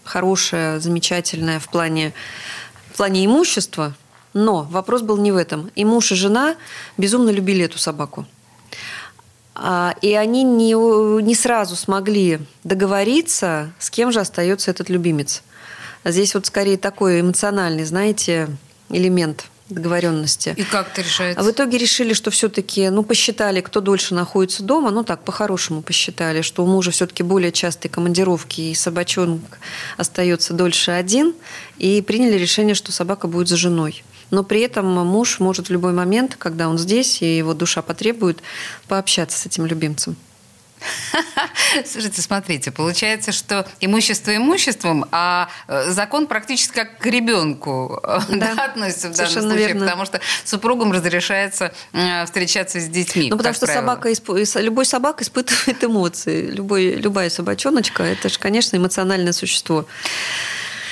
хорошая, 0.05 0.79
замечательная 0.79 1.59
в 1.59 1.69
плане, 1.69 2.12
в 2.97 2.99
плане 2.99 3.26
имущества, 3.26 3.95
но 4.33 4.62
вопрос 4.62 5.03
был 5.03 5.19
не 5.19 5.31
в 5.31 5.37
этом. 5.37 5.71
И 5.75 5.85
муж, 5.85 6.12
и 6.12 6.15
жена 6.15 6.57
безумно 6.97 7.29
любили 7.29 7.62
эту 7.62 7.79
собаку. 7.79 8.25
А, 9.55 9.95
И 10.00 10.15
они 10.15 10.45
не, 10.45 10.73
не 11.23 11.35
сразу 11.35 11.76
смогли 11.76 12.41
договориться, 12.65 13.71
с 13.79 13.91
кем 13.91 14.12
же 14.12 14.21
остается 14.21 14.71
этот 14.71 14.88
любимец. 14.88 15.43
Здесь 16.07 16.35
вот 16.35 16.47
скорее 16.47 16.79
такой 16.79 17.21
эмоциональный, 17.21 17.85
знаете, 17.85 18.49
элемент 18.88 19.45
договоренности. 19.68 20.54
И 20.56 20.62
как 20.62 20.92
это 20.92 21.02
решается? 21.02 21.40
А 21.40 21.44
в 21.44 21.50
итоге 21.50 21.78
решили, 21.78 22.12
что 22.12 22.30
все-таки, 22.30 22.88
ну, 22.90 23.02
посчитали, 23.02 23.61
кто 23.61 23.80
дольше 23.80 24.14
находится 24.14 24.62
дома, 24.62 24.90
ну, 24.90 25.02
так, 25.04 25.25
по-хорошему 25.25 25.82
посчитали, 25.82 26.42
что 26.42 26.64
у 26.64 26.66
мужа 26.66 26.90
все-таки 26.90 27.23
более 27.23 27.52
частые 27.52 27.90
командировки, 27.90 28.61
и 28.61 28.75
собачонок 28.75 29.58
остается 29.96 30.54
дольше 30.54 30.92
один, 30.92 31.35
и 31.78 32.00
приняли 32.02 32.37
решение, 32.38 32.75
что 32.75 32.92
собака 32.92 33.26
будет 33.26 33.49
за 33.49 33.56
женой. 33.56 34.04
Но 34.30 34.42
при 34.42 34.61
этом 34.61 34.87
муж 34.87 35.40
может 35.40 35.68
в 35.68 35.73
любой 35.73 35.92
момент, 35.92 36.37
когда 36.37 36.68
он 36.68 36.78
здесь, 36.78 37.23
и 37.23 37.37
его 37.37 37.54
душа 37.54 37.82
потребует, 37.82 38.40
пообщаться 38.88 39.38
с 39.38 39.46
этим 39.46 39.66
любимцем. 39.66 40.16
Слушайте, 41.87 42.23
смотрите, 42.23 42.71
получается, 42.71 43.33
что 43.33 43.66
имущество 43.80 44.35
имуществом, 44.37 45.06
а 45.11 45.49
э, 45.68 45.90
закон 45.90 46.26
практически 46.26 46.75
как 46.75 46.99
к 46.99 47.06
ребенку 47.06 48.00
э, 48.02 48.18
Да, 48.28 48.54
да, 48.54 48.64
относится 48.64 49.09
в 49.09 49.16
данном 49.16 49.33
случае, 49.33 49.59
верно. 49.68 49.80
потому 49.85 50.04
что 50.04 50.21
супругам 50.45 50.92
разрешается 50.92 51.73
встречаться 52.26 52.80
с 52.80 52.88
детьми. 52.88 53.30
Ну, 53.30 53.37
потому 53.37 53.54
что 53.54 53.66
правило. 53.66 53.83
собака, 53.83 54.11
исп- 54.11 54.61
любой 54.62 54.85
собак 54.87 55.23
испытывает 55.23 55.83
эмоции. 55.85 56.47
Любой, 56.50 56.92
любая 56.95 57.30
собачоночка– 57.30 58.02
это 58.04 58.28
же, 58.28 58.38
конечно, 58.38 58.76
эмоциональное 58.76 59.33
существо. 59.33 59.87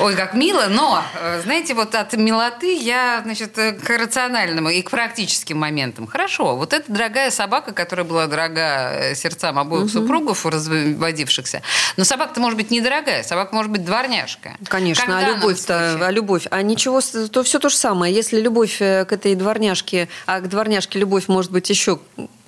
Ой, 0.01 0.17
как 0.17 0.35
мило, 0.35 0.67
но, 0.69 1.05
э, 1.21 1.41
знаете, 1.43 1.75
вот 1.75 1.95
от 1.95 2.15
милоты 2.15 2.75
я, 2.75 3.21
значит, 3.25 3.57
э, 3.59 3.73
к 3.73 3.89
рациональному 3.91 4.69
и 4.69 4.83
к 4.83 4.91
практическим 4.91 5.59
моментам. 5.59 6.09
Хорошо, 6.09 6.57
вот 6.57 6.73
эта 6.73 6.91
дорогая 6.91 7.31
собака, 7.31 7.73
которая 7.73 8.05
была 8.05 8.27
дорога 8.27 8.91
э, 8.93 9.15
сердцам 9.15 9.57
обоих 9.57 9.85
угу. 9.85 9.91
супругов, 9.91 10.45
разводившихся, 10.47 11.63
но 11.97 12.03
собака-то 12.03 12.41
может 12.41 12.57
быть 12.57 12.73
недорогая, 12.73 13.23
собака 13.23 13.55
может 13.55 13.71
быть 13.71 13.85
дворняжка. 13.85 14.57
Конечно, 14.67 15.05
Когда 15.05 15.19
а 15.19 15.29
любовь-то, 15.29 16.07
а 16.07 16.11
любовь, 16.11 16.49
а 16.51 16.63
ничего, 16.63 17.01
то 17.01 17.45
все 17.45 17.61
то 17.61 17.69
же 17.69 17.77
самое. 17.77 18.13
Если 18.13 18.41
любовь 18.41 18.79
к 18.79 19.07
этой 19.11 19.37
дворняжке, 19.37 20.09
а 20.27 20.41
к 20.41 20.49
дворняжке 20.49 20.99
любовь 20.99 21.29
может 21.29 21.53
быть 21.53 21.71
еще 21.71 22.01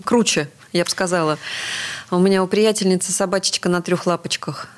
круче, 0.04 0.48
я 0.72 0.82
бы 0.84 0.90
сказала. 0.90 1.38
У 2.10 2.18
меня 2.18 2.42
у 2.42 2.48
приятельницы 2.48 3.12
собачечка 3.12 3.68
на 3.68 3.82
трех 3.82 4.06
лапочках. 4.06 4.68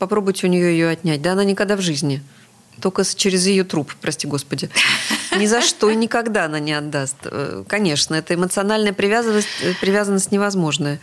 Попробуйте 0.00 0.46
у 0.46 0.50
нее 0.50 0.72
ее 0.72 0.88
отнять. 0.88 1.20
Да 1.20 1.32
она 1.32 1.44
никогда 1.44 1.76
в 1.76 1.82
жизни. 1.82 2.22
Только 2.80 3.04
через 3.04 3.46
ее 3.46 3.64
труп, 3.64 3.92
прости 4.00 4.26
господи. 4.26 4.70
Ни 5.36 5.44
за 5.44 5.60
что 5.60 5.90
и 5.90 5.94
никогда 5.94 6.46
она 6.46 6.58
не 6.58 6.72
отдаст. 6.72 7.16
Э, 7.24 7.64
конечно, 7.68 8.14
это 8.14 8.34
эмоциональная 8.34 8.94
привязанность, 8.94 9.48
э, 9.60 9.74
привязанность 9.78 10.32
невозможная. 10.32 10.98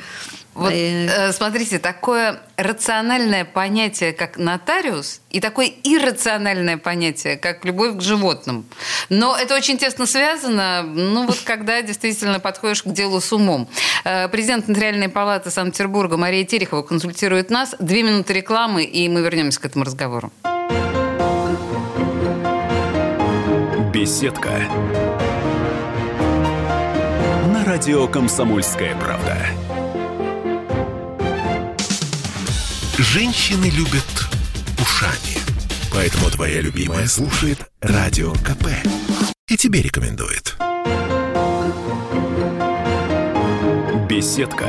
Вот, 0.58 0.72
э, 0.74 1.32
смотрите, 1.34 1.78
такое 1.78 2.40
рациональное 2.56 3.46
понятие, 3.46 4.12
как 4.12 4.38
нотариус, 4.38 5.22
и 5.30 5.40
такое 5.40 5.72
иррациональное 5.84 6.78
понятие, 6.78 7.38
как 7.38 7.64
любовь 7.64 7.98
к 7.98 8.02
животным. 8.02 8.66
Но 9.10 9.38
это 9.38 9.56
очень 9.56 9.78
тесно 9.78 10.08
связано, 10.08 10.82
ну 10.82 11.28
вот 11.28 11.40
когда 11.44 11.84
действительно 11.84 12.40
подходишь 12.40 12.82
к 12.82 12.88
делу 12.88 13.22
с 13.22 13.32
умом. 13.32 13.70
Э, 14.04 14.28
президент 14.30 14.68
Нотариальной 14.68 15.10
палаты 15.10 15.52
Санкт-Петербурга 15.52 16.18
Мария 16.18 16.44
Терехова 16.44 16.82
консультирует 16.82 17.52
нас. 17.52 17.76
Две 17.78 18.02
минуты 18.02 18.34
рекламы, 18.34 18.84
и 18.84 19.08
мы 19.10 19.22
вернемся 19.22 19.62
к 19.62 19.66
этому 19.66 19.86
разговору. 19.86 20.32
Беседка. 23.94 24.50
На 27.54 27.64
радио 27.64 28.08
«Комсомольская 28.08 28.96
правда». 28.96 29.38
Женщины 33.00 33.66
любят 33.66 34.26
ушами. 34.82 35.38
Поэтому 35.94 36.32
твоя 36.32 36.62
любимая 36.62 37.06
слушает 37.06 37.60
Радио 37.80 38.34
КП. 38.34 38.70
И 39.48 39.56
тебе 39.56 39.84
рекомендует. 39.84 40.56
Беседка. 44.10 44.66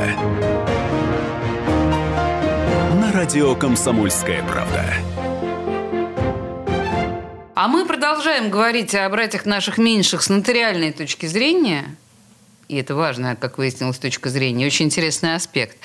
На 3.01 3.11
радио 3.11 3.55
«Комсомольская 3.55 4.43
правда». 4.43 4.85
А 7.55 7.67
мы 7.67 7.87
продолжаем 7.87 8.51
говорить 8.51 8.93
о 8.93 9.09
братьях 9.09 9.47
наших 9.47 9.79
меньших 9.79 10.21
с 10.21 10.29
нотариальной 10.29 10.91
точки 10.91 11.25
зрения– 11.25 11.95
и 12.69 12.75
это 12.75 12.93
важная, 12.93 13.35
как 13.35 13.57
выяснилось, 13.57 13.97
точка 13.97 14.29
зрения, 14.29 14.67
очень 14.67 14.85
интересный 14.85 15.33
аспект. 15.33 15.75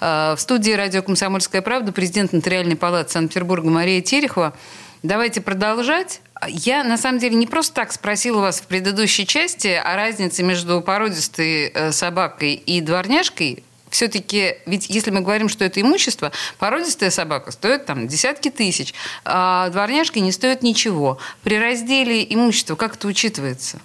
А, 0.00 0.34
в 0.36 0.40
студии 0.40 0.72
радио 0.72 1.02
«Комсомольская 1.02 1.62
правда» 1.62 1.92
президент 1.92 2.32
Нотариальной 2.32 2.76
палаты 2.76 3.10
Санкт-Петербурга 3.12 3.70
Мария 3.70 4.00
Терехова. 4.00 4.54
Давайте 5.02 5.40
продолжать. 5.40 6.20
Я, 6.48 6.82
на 6.82 6.96
самом 6.96 7.18
деле, 7.18 7.36
не 7.36 7.46
просто 7.46 7.74
так 7.74 7.92
спросила 7.92 8.40
вас 8.40 8.60
в 8.60 8.66
предыдущей 8.66 9.26
части 9.26 9.68
о 9.68 9.96
разнице 9.96 10.42
между 10.42 10.80
породистой 10.80 11.66
э, 11.66 11.92
собакой 11.92 12.54
и 12.54 12.80
дворняжкой. 12.80 13.64
Все-таки, 13.90 14.56
ведь 14.66 14.88
если 14.88 15.10
мы 15.10 15.20
говорим, 15.20 15.48
что 15.48 15.64
это 15.64 15.80
имущество, 15.80 16.32
породистая 16.58 17.10
собака 17.10 17.52
стоит 17.52 17.86
там 17.86 18.08
десятки 18.08 18.50
тысяч, 18.50 18.92
а 19.24 19.68
дворняжки 19.68 20.18
не 20.18 20.32
стоят 20.32 20.62
ничего. 20.62 21.18
При 21.42 21.58
разделе 21.58 22.24
имущества 22.24 22.74
как 22.74 22.96
это 22.96 23.06
учитывается? 23.06 23.78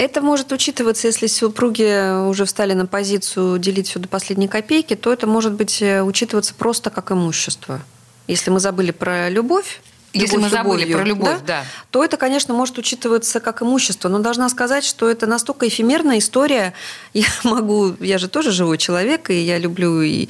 Это 0.00 0.22
может 0.22 0.50
учитываться, 0.50 1.08
если 1.08 1.26
супруги 1.26 2.26
уже 2.26 2.46
встали 2.46 2.72
на 2.72 2.86
позицию 2.86 3.58
делить 3.58 3.88
все 3.88 3.98
до 3.98 4.08
последней 4.08 4.48
копейки, 4.48 4.96
то 4.96 5.12
это 5.12 5.26
может 5.26 5.52
быть 5.52 5.82
э, 5.82 6.02
учитываться 6.02 6.54
просто 6.54 6.88
как 6.88 7.12
имущество. 7.12 7.82
Если 8.26 8.50
мы 8.50 8.60
забыли 8.60 8.92
про 8.92 9.28
любовь, 9.28 9.82
если 10.14 10.38
мы 10.38 10.48
забыли 10.48 10.84
любовью, 10.84 10.96
про 10.96 11.04
любовь, 11.04 11.38
да, 11.46 11.60
да, 11.60 11.64
то 11.90 12.02
это, 12.02 12.16
конечно, 12.16 12.54
может 12.54 12.78
учитываться 12.78 13.40
как 13.40 13.60
имущество. 13.60 14.08
Но 14.08 14.20
должна 14.20 14.48
сказать, 14.48 14.84
что 14.84 15.06
это 15.06 15.26
настолько 15.26 15.68
эфемерная 15.68 16.18
история. 16.18 16.72
Я 17.12 17.28
могу, 17.44 17.94
я 18.00 18.16
же 18.16 18.28
тоже 18.28 18.52
живой 18.52 18.78
человек, 18.78 19.28
и 19.28 19.42
я 19.42 19.58
люблю 19.58 20.00
и 20.00 20.28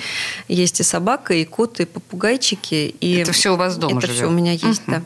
есть 0.49 0.81
и 0.81 0.83
собака, 0.83 1.35
и 1.35 1.45
кот, 1.45 1.79
и 1.79 1.85
попугайчики. 1.85 2.97
И 3.00 3.19
это 3.19 3.31
все 3.31 3.55
у 3.55 3.57
вас 3.57 3.77
дома 3.77 3.99
Это 3.99 4.09
живет. 4.09 4.17
все 4.17 4.27
у 4.27 4.33
меня 4.33 4.53
есть, 4.53 4.83
uh-huh. 4.87 4.91
да. 4.99 5.03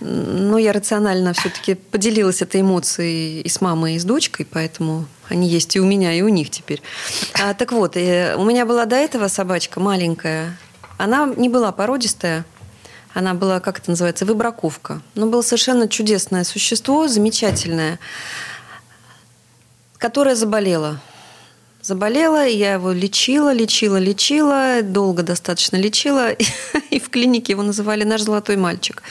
Но 0.00 0.58
я 0.58 0.72
рационально 0.72 1.32
все-таки 1.32 1.74
поделилась 1.74 2.42
этой 2.42 2.60
эмоцией 2.60 3.40
и 3.40 3.48
с 3.48 3.60
мамой, 3.60 3.94
и 3.94 3.98
с 3.98 4.04
дочкой, 4.04 4.46
поэтому 4.50 5.06
они 5.28 5.48
есть 5.48 5.74
и 5.76 5.80
у 5.80 5.86
меня, 5.86 6.12
и 6.12 6.22
у 6.22 6.28
них 6.28 6.50
теперь. 6.50 6.82
А, 7.34 7.54
так 7.54 7.72
вот, 7.72 7.96
э, 7.96 8.36
у 8.36 8.44
меня 8.44 8.66
была 8.66 8.84
до 8.84 8.96
этого 8.96 9.28
собачка 9.28 9.80
маленькая. 9.80 10.56
Она 10.98 11.32
не 11.36 11.48
была 11.48 11.72
породистая, 11.72 12.44
она 13.14 13.32
была, 13.32 13.60
как 13.60 13.78
это 13.78 13.90
называется, 13.90 14.26
выбраковка. 14.26 15.00
Но 15.14 15.26
было 15.26 15.42
совершенно 15.42 15.88
чудесное 15.88 16.44
существо, 16.44 17.08
замечательное, 17.08 17.98
которое 19.98 20.34
заболело 20.34 21.00
заболела, 21.86 22.44
я 22.44 22.74
его 22.74 22.90
лечила, 22.90 23.52
лечила, 23.52 23.96
лечила, 23.98 24.82
долго 24.82 25.22
достаточно 25.22 25.76
лечила, 25.76 26.32
и 26.90 26.98
в 26.98 27.10
клинике 27.10 27.52
его 27.52 27.62
называли 27.62 28.02
«наш 28.02 28.22
золотой 28.22 28.56
мальчик». 28.56 29.04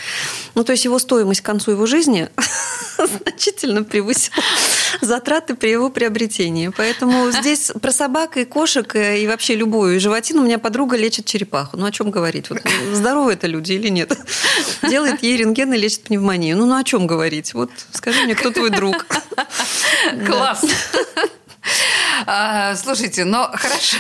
Ну, 0.56 0.64
то 0.66 0.74
есть 0.74 0.84
его 0.84 1.00
стоимость 1.00 1.42
к 1.42 1.46
концу 1.46 1.72
его 1.72 1.86
жизни 1.86 2.30
значительно 2.98 3.84
превысила 3.84 4.36
затраты 5.02 5.56
при 5.56 5.70
его 5.70 5.90
приобретении. 5.90 6.70
Поэтому 6.76 7.32
здесь 7.32 7.72
про 7.82 7.92
собак 7.92 8.38
и 8.38 8.46
кошек 8.46 8.94
э, 8.96 9.20
и 9.22 9.28
вообще 9.28 9.56
любую 9.56 10.00
животину 10.00 10.42
у 10.42 10.46
меня 10.46 10.60
подруга 10.60 10.98
лечит 10.98 11.26
черепаху. 11.26 11.78
Ну, 11.78 11.86
о 11.86 11.92
чем 11.92 12.12
говорить? 12.12 12.50
Вот, 12.50 12.62
здоровы 12.94 13.34
это 13.34 13.48
люди 13.48 13.74
или 13.74 13.88
нет? 13.88 14.18
Делает 14.90 15.24
ей 15.24 15.38
рентген 15.38 15.74
и 15.74 15.78
лечит 15.78 16.04
пневмонию. 16.04 16.58
Ну, 16.58 16.66
ну 16.66 16.78
о 16.78 16.84
чем 16.84 17.08
говорить? 17.08 17.54
Вот 17.54 17.72
скажи 17.92 18.24
мне, 18.24 18.36
кто 18.36 18.52
твой 18.52 18.70
друг? 18.70 19.06
Класс. 20.26 20.66
А, 22.26 22.76
слушайте, 22.76 23.26
ну 23.26 23.48
хорошо. 23.54 23.98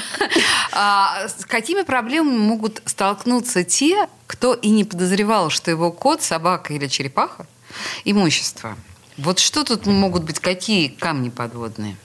А, 0.71 1.27
с 1.27 1.45
какими 1.45 1.81
проблемами 1.83 2.37
могут 2.37 2.81
столкнуться 2.85 3.63
те, 3.63 4.07
кто 4.27 4.53
и 4.53 4.69
не 4.69 4.83
подозревал, 4.83 5.49
что 5.49 5.71
его 5.71 5.91
кот, 5.91 6.21
собака 6.21 6.73
или 6.73 6.87
черепаха– 6.87 7.47
имущество? 8.03 8.77
Вот 9.17 9.39
что 9.39 9.63
тут 9.63 9.85
могут 9.85 10.23
быть, 10.23 10.39
какие 10.39 10.87
камни 10.87 11.29
подводные? 11.29 11.95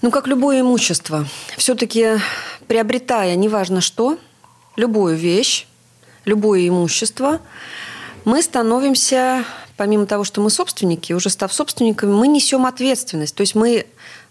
Ну, 0.00 0.10
как 0.10 0.26
любое 0.26 0.60
имущество. 0.60 1.26
Все-таки 1.56 2.18
приобретая, 2.68 3.34
неважно 3.34 3.80
что, 3.80 4.18
любую 4.76 5.16
вещь, 5.16 5.66
любое 6.24 6.68
имущество, 6.68 7.40
мы 8.24 8.42
становимся, 8.42 9.44
помимо 9.76 10.06
того, 10.06 10.24
что 10.24 10.40
мы 10.40 10.50
собственники, 10.50 11.12
уже 11.12 11.30
став 11.30 11.52
собственниками, 11.52 12.12
мы 12.12 12.28
несем 12.28 12.64
ответственность. 12.64 13.34
То 13.34 13.40
есть 13.40 13.54
мы 13.54 13.86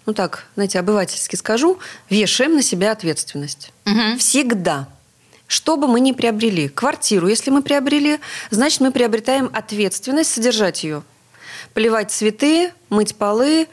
ну 0.07 0.13
так, 0.13 0.45
знаете, 0.55 0.79
обывательски 0.79 1.35
скажу, 1.35 1.77
вешаем 2.09 2.55
на 2.55 2.63
себя 2.63 2.93
ответственность. 2.93 3.71
Угу. 3.85 4.17
Всегда. 4.17 4.87
Что 5.47 5.75
бы 5.75 5.87
мы 5.87 5.99
ни 5.99 6.13
приобрели, 6.13 6.69
квартиру, 6.69 7.27
если 7.27 7.51
мы 7.51 7.61
приобрели, 7.61 8.19
значит, 8.49 8.79
мы 8.79 8.91
приобретаем 8.91 9.49
ответственность 9.53 10.31
содержать 10.31 10.83
ее. 10.83 11.03
Поливать 11.73 12.11
цветы, 12.11 12.71
мыть 12.89 13.15
полы, 13.17 13.67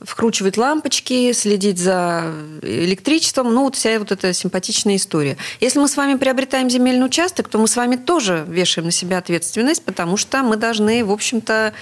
вкручивать 0.00 0.56
лампочки, 0.56 1.32
следить 1.32 1.78
за 1.78 2.32
электричеством, 2.62 3.52
ну 3.54 3.64
вот 3.64 3.76
вся 3.76 3.98
вот 3.98 4.12
эта 4.12 4.32
симпатичная 4.32 4.96
история. 4.96 5.36
Если 5.60 5.78
мы 5.78 5.88
с 5.88 5.96
вами 5.96 6.16
приобретаем 6.16 6.68
земельный 6.68 7.06
участок, 7.06 7.48
то 7.48 7.58
мы 7.58 7.68
с 7.68 7.76
вами 7.76 7.96
тоже 7.96 8.44
вешаем 8.48 8.86
на 8.86 8.92
себя 8.92 9.18
ответственность, 9.18 9.84
потому 9.84 10.16
что 10.16 10.42
мы 10.42 10.56
должны, 10.56 11.04
в 11.04 11.10
общем-то, 11.10 11.72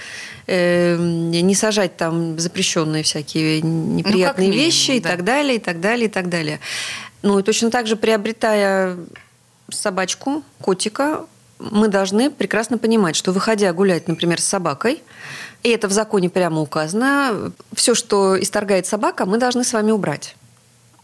э, 0.47 0.95
не 0.97 1.55
сажать 1.55 1.97
там 1.97 2.39
запрещенные 2.39 3.03
всякие 3.03 3.61
неприятные 3.61 4.47
ну, 4.47 4.53
минимум, 4.53 4.65
вещи 4.65 4.87
да. 4.87 4.95
и 4.95 5.01
так 5.01 5.23
далее, 5.23 5.55
и 5.55 5.59
так 5.59 5.81
далее, 5.81 6.05
и 6.05 6.09
так 6.09 6.29
далее. 6.29 6.59
Ну 7.23 7.39
и 7.39 7.43
точно 7.43 7.71
так 7.71 7.87
же, 7.87 7.95
приобретая 7.95 8.97
собачку, 9.69 10.43
котика, 10.61 11.25
мы 11.59 11.87
должны 11.87 12.29
прекрасно 12.29 12.77
понимать, 12.77 13.15
что 13.15 13.31
выходя 13.31 13.71
гулять, 13.73 14.07
например, 14.07 14.41
с 14.41 14.45
собакой, 14.45 15.01
и 15.63 15.69
это 15.69 15.87
в 15.87 15.91
законе 15.91 16.29
прямо 16.29 16.61
указано, 16.61 17.51
все, 17.73 17.95
что 17.95 18.39
исторгает 18.41 18.85
собака, 18.85 19.25
мы 19.25 19.37
должны 19.37 19.63
с 19.63 19.73
вами 19.73 19.91
убрать. 19.91 20.35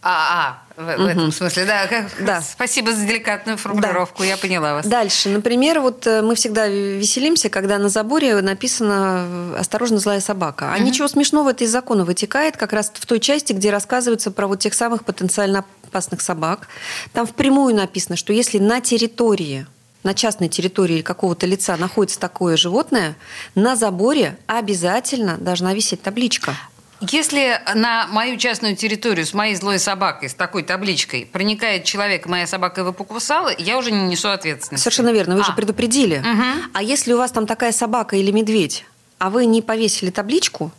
А, 0.01 0.61
а 0.77 0.81
в, 0.81 0.95
угу. 0.95 1.03
в 1.03 1.07
этом 1.07 1.31
смысле, 1.31 1.65
да. 1.65 1.87
да. 2.19 2.41
Спасибо 2.41 2.93
за 2.93 3.05
деликатную 3.05 3.57
формулировку, 3.57 4.19
да. 4.19 4.29
я 4.29 4.37
поняла 4.37 4.75
вас. 4.75 4.85
Дальше, 4.85 5.27
например, 5.27 5.81
вот 5.81 6.07
э, 6.07 6.21
мы 6.21 6.35
всегда 6.35 6.67
веселимся, 6.67 7.49
когда 7.49 7.77
на 7.77 7.89
заборе 7.89 8.39
написано 8.41 9.57
«Осторожно, 9.57 9.99
злая 9.99 10.21
собака». 10.21 10.73
А 10.73 10.77
угу. 10.77 10.83
ничего 10.83 11.09
смешного 11.09 11.49
это 11.49 11.65
из 11.65 11.71
закона 11.71 12.05
вытекает, 12.05 12.55
как 12.55 12.71
раз 12.71 12.91
в 12.93 13.05
той 13.05 13.19
части, 13.19 13.51
где 13.51 13.71
рассказывается 13.71 14.31
про 14.31 14.47
вот 14.47 14.59
тех 14.59 14.73
самых 14.73 15.03
потенциально 15.03 15.65
опасных 15.83 16.21
собак. 16.21 16.69
Там 17.11 17.27
впрямую 17.27 17.75
написано, 17.75 18.15
что 18.15 18.31
если 18.31 18.57
на 18.57 18.79
территории 18.79 19.67
на 20.03 20.13
частной 20.13 20.49
территории 20.49 21.01
какого-то 21.01 21.45
лица 21.45 21.75
находится 21.77 22.19
такое 22.19 22.57
животное, 22.57 23.15
на 23.55 23.75
заборе 23.75 24.37
обязательно 24.47 25.37
должна 25.37 25.73
висеть 25.73 26.01
табличка. 26.01 26.55
Если 27.01 27.61
на 27.75 28.07
мою 28.07 28.37
частную 28.37 28.75
территорию 28.75 29.25
с 29.25 29.33
моей 29.33 29.55
злой 29.55 29.79
собакой, 29.79 30.29
с 30.29 30.33
такой 30.33 30.63
табличкой, 30.63 31.25
проникает 31.25 31.85
человек, 31.85 32.25
моя 32.25 32.45
собака 32.45 32.81
его 32.81 32.91
покусала, 32.91 33.53
я 33.57 33.77
уже 33.77 33.91
не 33.91 34.01
несу 34.03 34.29
ответственности. 34.29 34.83
Совершенно 34.83 35.13
верно, 35.13 35.35
вы 35.35 35.41
а. 35.41 35.45
же 35.45 35.53
предупредили. 35.53 36.19
Угу. 36.19 36.69
А 36.73 36.83
если 36.83 37.13
у 37.13 37.17
вас 37.17 37.31
там 37.31 37.47
такая 37.47 37.71
собака 37.71 38.17
или 38.17 38.31
медведь, 38.31 38.85
а 39.17 39.29
вы 39.29 39.45
не 39.45 39.61
повесили 39.61 40.09
табличку, 40.09 40.71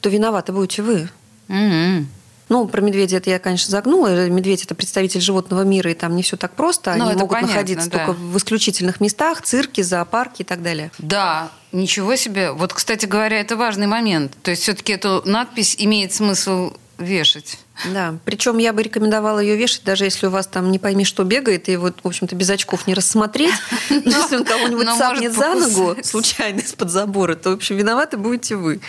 то 0.00 0.08
виноваты 0.08 0.52
будете 0.52 0.82
вы. 0.82 1.10
Угу. 1.48 2.06
Ну, 2.48 2.66
про 2.66 2.80
медведя 2.80 3.18
это 3.18 3.30
я, 3.30 3.38
конечно, 3.38 3.70
загнула. 3.70 4.28
Медведь– 4.28 4.62
это 4.64 4.74
представитель 4.74 5.20
животного 5.20 5.62
мира, 5.62 5.90
и 5.90 5.94
там 5.94 6.16
не 6.16 6.22
все 6.22 6.36
так 6.36 6.52
просто. 6.52 6.94
Ну, 6.96 7.04
Они 7.04 7.10
это 7.12 7.20
могут 7.20 7.34
понятно, 7.34 7.54
находиться 7.54 7.90
да. 7.90 7.98
только 7.98 8.12
в 8.18 8.36
исключительных 8.36 9.00
местах, 9.00 9.42
цирки, 9.42 9.82
зоопарки 9.82 10.42
и 10.42 10.44
так 10.44 10.62
далее. 10.62 10.90
Да, 10.98 11.50
ничего 11.72 12.16
себе. 12.16 12.52
Вот, 12.52 12.72
кстати 12.72 13.06
говоря, 13.06 13.40
это 13.40 13.56
важный 13.56 13.86
момент. 13.86 14.36
То 14.42 14.50
есть 14.50 14.62
все-таки 14.62 14.92
эту 14.92 15.22
надпись 15.24 15.76
имеет 15.78 16.12
смысл 16.12 16.72
вешать. 16.98 17.58
Да, 17.86 18.16
причем 18.24 18.58
я 18.58 18.72
бы 18.72 18.82
рекомендовала 18.82 19.38
ее 19.38 19.56
вешать, 19.56 19.84
даже 19.84 20.04
если 20.04 20.26
у 20.26 20.30
вас 20.30 20.46
там 20.46 20.70
не 20.70 20.78
пойми, 20.78 21.04
что 21.04 21.24
бегает, 21.24 21.68
и 21.68 21.76
вот, 21.76 22.00
в 22.02 22.06
общем-то, 22.06 22.34
без 22.34 22.50
очков 22.50 22.86
не 22.86 22.94
рассмотреть. 22.94 23.54
Но 23.90 23.96
если 23.96 24.36
он 24.36 24.44
кого-нибудь 24.44 24.88
цапнет 24.96 25.32
за 25.32 25.54
ногу 25.54 25.96
случайно 26.02 26.60
из-под 26.60 26.90
забора, 26.90 27.34
то, 27.34 27.50
в 27.50 27.54
общем, 27.54 27.76
виноваты 27.76 28.16
будете 28.16 28.56
вы. 28.56 28.80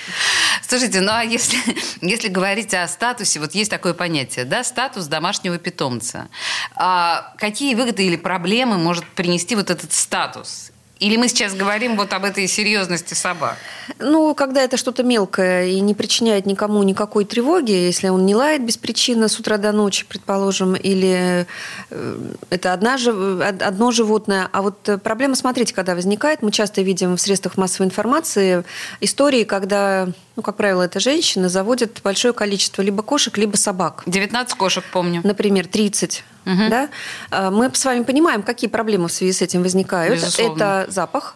Слушайте, 0.67 1.01
ну 1.01 1.11
а 1.11 1.23
если, 1.23 1.57
если 2.01 2.29
говорить 2.29 2.73
о 2.73 2.87
статусе, 2.87 3.39
вот 3.39 3.53
есть 3.53 3.69
такое 3.69 3.93
понятие, 3.93 4.45
да, 4.45 4.63
статус 4.63 5.07
домашнего 5.07 5.57
питомца. 5.57 6.27
А 6.75 7.33
какие 7.37 7.75
выгоды 7.75 8.03
или 8.05 8.15
проблемы 8.15 8.77
может 8.77 9.05
принести 9.05 9.55
вот 9.55 9.69
этот 9.69 9.93
статус? 9.93 10.71
Или 10.99 11.15
мы 11.15 11.29
сейчас 11.29 11.53
говорим 11.53 11.95
вот 11.95 12.11
об 12.11 12.25
этой 12.25 12.45
серьезности 12.47 13.13
собак? 13.13 13.57
Ну, 13.99 14.35
когда 14.35 14.61
это 14.61 14.75
что-то 14.75 15.01
мелкое 15.03 15.67
и 15.67 15.79
не 15.79 15.93
причиняет 15.93 16.45
никому 16.45 16.83
никакой 16.83 17.23
тревоги, 17.23 17.71
если 17.71 18.09
он 18.09 18.25
не 18.25 18.35
лает 18.35 18.65
без 18.65 18.77
причины 18.77 19.29
с 19.29 19.39
утра 19.39 19.57
до 19.57 19.71
ночи, 19.71 20.05
предположим, 20.07 20.75
или 20.75 21.47
э, 21.89 22.17
это 22.49 22.73
одна, 22.73 22.95
одно 22.95 23.91
животное. 23.91 24.49
А 24.51 24.61
вот 24.61 24.89
э, 24.89 24.97
проблема, 24.97 25.35
смотрите, 25.35 25.73
когда 25.73 25.95
возникает, 25.95 26.41
мы 26.41 26.51
часто 26.51 26.81
видим 26.81 27.15
в 27.15 27.21
средствах 27.21 27.55
массовой 27.55 27.87
информации 27.87 28.65
истории, 28.99 29.45
когда, 29.45 30.09
ну, 30.35 30.43
как 30.43 30.57
правило, 30.57 30.81
это 30.81 30.99
женщины 30.99 31.47
заводят 31.47 32.01
большое 32.03 32.33
количество 32.33 32.81
либо 32.81 33.03
кошек, 33.03 33.37
либо 33.37 33.55
собак. 33.55 34.03
19 34.05 34.57
кошек 34.57 34.83
помню. 34.91 35.21
Например, 35.23 35.65
30. 35.65 36.25
Да? 36.45 36.89
А, 37.31 37.51
Мы 37.51 37.69
с 37.73 37.85
вами 37.85 38.03
понимаем, 38.03 38.43
какие 38.43 38.69
проблемы 38.69 39.07
в 39.07 39.11
связи 39.11 39.33
с 39.33 39.41
этим 39.41 39.61
возникают. 39.63 40.15
Безусловно. 40.15 40.53
Это 40.83 40.91
запах 40.91 41.35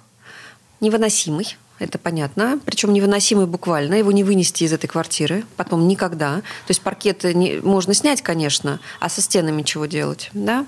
невыносимый. 0.81 1.57
Это 1.79 1.97
понятно. 1.97 2.59
Причем 2.65 2.93
невыносимый 2.93 3.45
буквально. 3.45 3.95
Его 3.95 4.11
не 4.11 4.23
вынести 4.23 4.63
из 4.63 4.71
этой 4.73 4.87
квартиры. 4.87 5.43
Потом 5.57 5.87
никогда. 5.87 6.35
То 6.37 6.69
есть 6.69 6.81
паркеты 6.81 7.33
не- 7.33 7.59
можно 7.61 7.93
снять, 7.93 8.21
конечно, 8.21 8.79
а 8.99 9.09
со 9.09 9.21
стенами 9.21 9.63
чего 9.63 9.85
делать? 9.85 10.29
Да? 10.33 10.65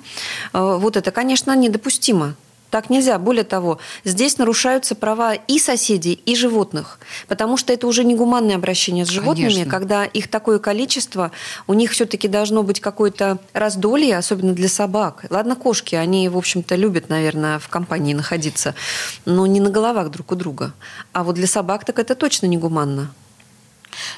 А, 0.52 0.78
Вот 0.78 0.98
это, 0.98 1.12
конечно, 1.12 1.56
недопустимо. 1.56 2.36
Так 2.76 2.90
нельзя. 2.90 3.18
Более 3.20 3.46
того, 3.46 3.80
здесь 4.04 4.38
нарушаются 4.38 4.96
права 4.96 5.34
и 5.34 5.60
соседей, 5.60 6.22
и 6.26 6.36
животных. 6.36 7.00
Потому 7.26 7.56
что 7.56 7.72
это 7.72 7.88
уже 7.88 8.04
не 8.04 8.16
гуманное 8.16 8.58
обращение 8.58 9.06
с 9.06 9.08
животными, 9.08 9.48
Конечно. 9.48 9.72
когда 9.72 10.04
их 10.04 10.28
такое 10.28 10.60
количество, 10.60 11.32
у 11.68 11.74
них 11.74 11.92
все-таки 11.92 12.28
должно 12.28 12.64
быть 12.64 12.82
какое-то 12.82 13.38
раздолье, 13.54 14.18
особенно 14.18 14.52
для 14.52 14.68
собак. 14.68 15.24
Ладно, 15.30 15.56
кошки, 15.56 15.96
они, 15.96 16.28
в 16.28 16.38
общем-то, 16.38 16.76
любят, 16.76 17.08
наверное, 17.08 17.60
в 17.60 17.70
компании 17.70 18.14
находиться, 18.14 18.76
но 19.24 19.46
не 19.46 19.62
на 19.62 19.70
головах 19.70 20.12
друг 20.12 20.34
у 20.34 20.36
друга. 20.36 20.74
А 21.14 21.24
вот 21.24 21.36
для 21.36 21.48
собак 21.48 21.86
так 21.86 21.98
это 21.98 22.14
точно 22.14 22.48
не 22.48 22.58
гуманно. 22.58 23.10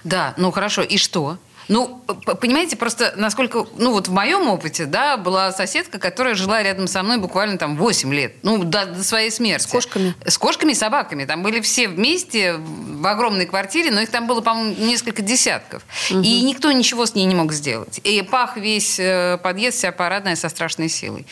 Да, 0.03 0.33
ну 0.35 0.49
хорошо, 0.49 0.81
и 0.81 0.97
что? 0.97 1.37
Ну, 1.67 2.01
понимаете, 2.39 2.77
просто 2.77 3.13
насколько, 3.17 3.65
ну 3.77 3.91
вот 3.91 4.07
в 4.07 4.11
моем 4.11 4.47
опыте, 4.47 4.85
да, 4.85 5.17
была 5.17 5.51
соседка, 5.51 5.99
которая 5.99 6.35
жила 6.35 6.63
рядом 6.63 6.87
со 6.87 7.03
мной 7.03 7.17
буквально 7.17 7.57
там 7.57 7.75
8 7.75 8.13
лет, 8.13 8.35
ну, 8.43 8.63
до, 8.63 8.85
до 8.85 9.03
своей 9.03 9.31
смерти. 9.31 9.63
С 9.63 9.67
кошками? 9.67 10.15
С 10.25 10.37
кошками 10.37 10.71
и 10.71 10.75
собаками. 10.75 11.25
Там 11.25 11.43
были 11.43 11.59
все 11.59 11.87
вместе 11.87 12.55
в 12.57 13.05
огромной 13.05 13.45
квартире, 13.45 13.91
но 13.91 14.01
их 14.01 14.09
там 14.09 14.27
было, 14.27 14.41
по-моему, 14.41 14.75
несколько 14.79 15.21
десятков. 15.21 15.83
И 16.09 16.41
никто 16.41 16.71
ничего 16.71 17.05
с 17.05 17.15
ней 17.15 17.25
не 17.25 17.35
мог 17.35 17.51
сделать. 17.51 17.99
И 18.03 18.21
пах 18.21 18.57
весь 18.57 18.99
э, 18.99 19.37
подъезд, 19.43 19.77
вся 19.77 19.91
парадная 19.91 20.35
со 20.35 20.49
страшной 20.49 20.89
силой. 20.89 21.25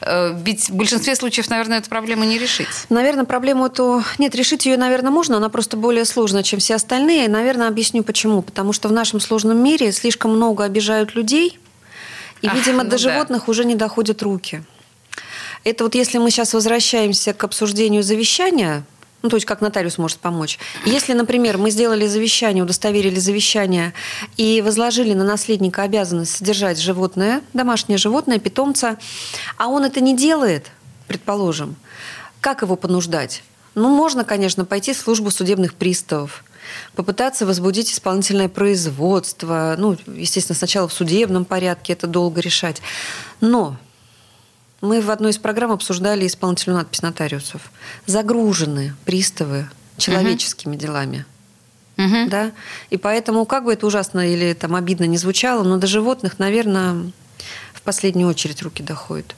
Э, 0.00 0.34
Ведь 0.34 0.70
в 0.70 0.74
большинстве 0.74 1.14
случаев, 1.14 1.50
наверное, 1.50 1.78
эту 1.78 1.90
проблему 1.90 2.24
не 2.24 2.38
решить. 2.38 2.68
Наверное, 2.88 3.24
проблему 3.24 3.66
эту... 3.66 4.02
Нет, 4.18 4.34
решить 4.34 4.66
ее, 4.66 4.76
наверное, 4.76 5.10
можно, 5.10 5.36
она 5.36 5.48
просто 5.48 5.76
более 5.76 6.04
сложная, 6.04 6.42
чем 6.42 6.58
все 6.58 6.74
остальные. 6.76 7.28
Наверное, 7.28 7.68
объясню 7.68 8.02
почему. 8.02 8.42
Потому 8.42 8.72
что 8.72 8.88
в 8.88 8.92
нашем 8.92 9.20
сложном 9.20 9.58
мире 9.58 9.73
слишком 9.92 10.34
много 10.34 10.64
обижают 10.64 11.14
людей, 11.14 11.58
и, 12.42 12.46
Ах, 12.46 12.54
видимо, 12.54 12.84
ну 12.84 12.84
до 12.84 12.90
да. 12.90 12.98
животных 12.98 13.48
уже 13.48 13.64
не 13.64 13.74
доходят 13.74 14.22
руки. 14.22 14.62
Это 15.64 15.84
вот 15.84 15.94
если 15.94 16.18
мы 16.18 16.30
сейчас 16.30 16.52
возвращаемся 16.52 17.32
к 17.32 17.42
обсуждению 17.42 18.02
завещания, 18.02 18.84
ну, 19.22 19.30
то 19.30 19.36
есть 19.36 19.46
как 19.46 19.62
нотариус 19.62 19.96
может 19.96 20.18
помочь. 20.18 20.58
Если, 20.84 21.14
например, 21.14 21.56
мы 21.56 21.70
сделали 21.70 22.06
завещание, 22.06 22.62
удостоверили 22.62 23.18
завещание 23.18 23.94
и 24.36 24.60
возложили 24.60 25.14
на 25.14 25.24
наследника 25.24 25.82
обязанность 25.82 26.36
содержать 26.36 26.78
животное, 26.78 27.40
домашнее 27.54 27.96
животное, 27.96 28.38
питомца, 28.38 28.98
а 29.56 29.68
он 29.68 29.84
это 29.84 30.02
не 30.02 30.14
делает, 30.14 30.70
предположим, 31.08 31.76
как 32.42 32.60
его 32.60 32.76
понуждать? 32.76 33.42
Ну, 33.74 33.88
можно, 33.88 34.24
конечно, 34.24 34.66
пойти 34.66 34.92
в 34.92 34.98
службу 34.98 35.30
судебных 35.30 35.72
приставов, 35.72 36.44
попытаться 36.94 37.46
возбудить 37.46 37.92
исполнительное 37.92 38.48
производство. 38.48 39.74
Ну, 39.78 39.96
естественно, 40.06 40.56
сначала 40.56 40.88
в 40.88 40.92
судебном 40.92 41.44
порядке 41.44 41.92
это 41.92 42.06
долго 42.06 42.40
решать. 42.40 42.80
Но 43.40 43.76
мы 44.80 45.00
в 45.00 45.10
одной 45.10 45.30
из 45.30 45.38
программ 45.38 45.72
обсуждали 45.72 46.26
исполнительную 46.26 46.78
надпись 46.78 47.02
нотариусов. 47.02 47.72
Загружены 48.06 48.94
приставы 49.04 49.68
человеческими 49.96 50.76
делами. 50.76 51.24
Мгм. 51.96 52.28
Да? 52.28 52.52
И 52.90 52.96
поэтому, 52.96 53.46
как 53.46 53.64
бы 53.64 53.72
это 53.72 53.86
ужасно 53.86 54.28
или 54.28 54.52
там 54.52 54.74
обидно 54.74 55.04
не 55.04 55.16
звучало, 55.16 55.62
но 55.62 55.76
до 55.78 55.86
животных, 55.86 56.38
наверное, 56.38 57.12
в 57.72 57.82
последнюю 57.82 58.28
очередь 58.28 58.62
руки 58.62 58.82
доходят. 58.82 59.34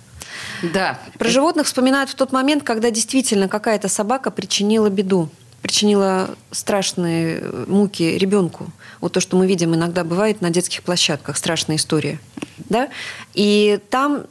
Да. 0.63 0.99
Про 1.19 1.29
животных 1.29 1.67
вспоминают 1.67 2.11
в 2.11 2.15
тот 2.15 2.33
момент, 2.33 2.63
когда 2.63 2.91
действительно 2.91 3.49
какая-то 3.49 3.89
собака 3.89 4.31
причинила 4.31 4.89
беду, 4.89 5.29
причинила 5.67 6.31
страшные 6.53 7.41
э, 7.41 7.65
муки 7.67 8.17
ребенку. 8.17 8.69
Вот 9.01 9.15
то, 9.15 9.21
что 9.21 9.37
мы 9.37 9.49
видим 9.49 9.75
иногда 9.75 10.05
бывает 10.05 10.41
на 10.41 10.51
детских 10.51 10.85
площадках, 10.85 11.37
страшная 11.37 11.75
история. 11.75 12.21
Да? 12.59 12.89
И 13.35 13.81
там 13.91 14.27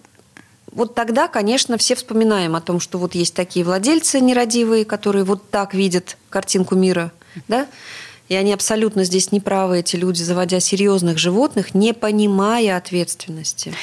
вот 0.72 0.96
тогда, 0.96 1.28
конечно, 1.28 1.78
все 1.78 1.96
вспоминаем 1.96 2.56
о 2.56 2.62
том, 2.62 2.80
что 2.80 2.98
вот 3.00 3.16
есть 3.16 3.34
такие 3.34 3.66
владельцы 3.66 4.22
нерадивые, 4.22 4.86
которые 4.86 5.26
вот 5.26 5.50
так 5.50 5.74
видят 5.74 6.16
картинку 6.30 6.76
мира, 6.76 7.12
да? 7.50 7.68
И 8.28 8.36
они 8.36 8.54
абсолютно 8.54 9.04
здесь 9.04 9.32
неправы, 9.32 9.80
эти 9.80 9.98
люди, 9.98 10.24
заводя 10.24 10.60
серьезных 10.60 11.18
животных, 11.18 11.76
не 11.76 11.94
понимая 11.94 12.78
ответственности. 12.78 13.74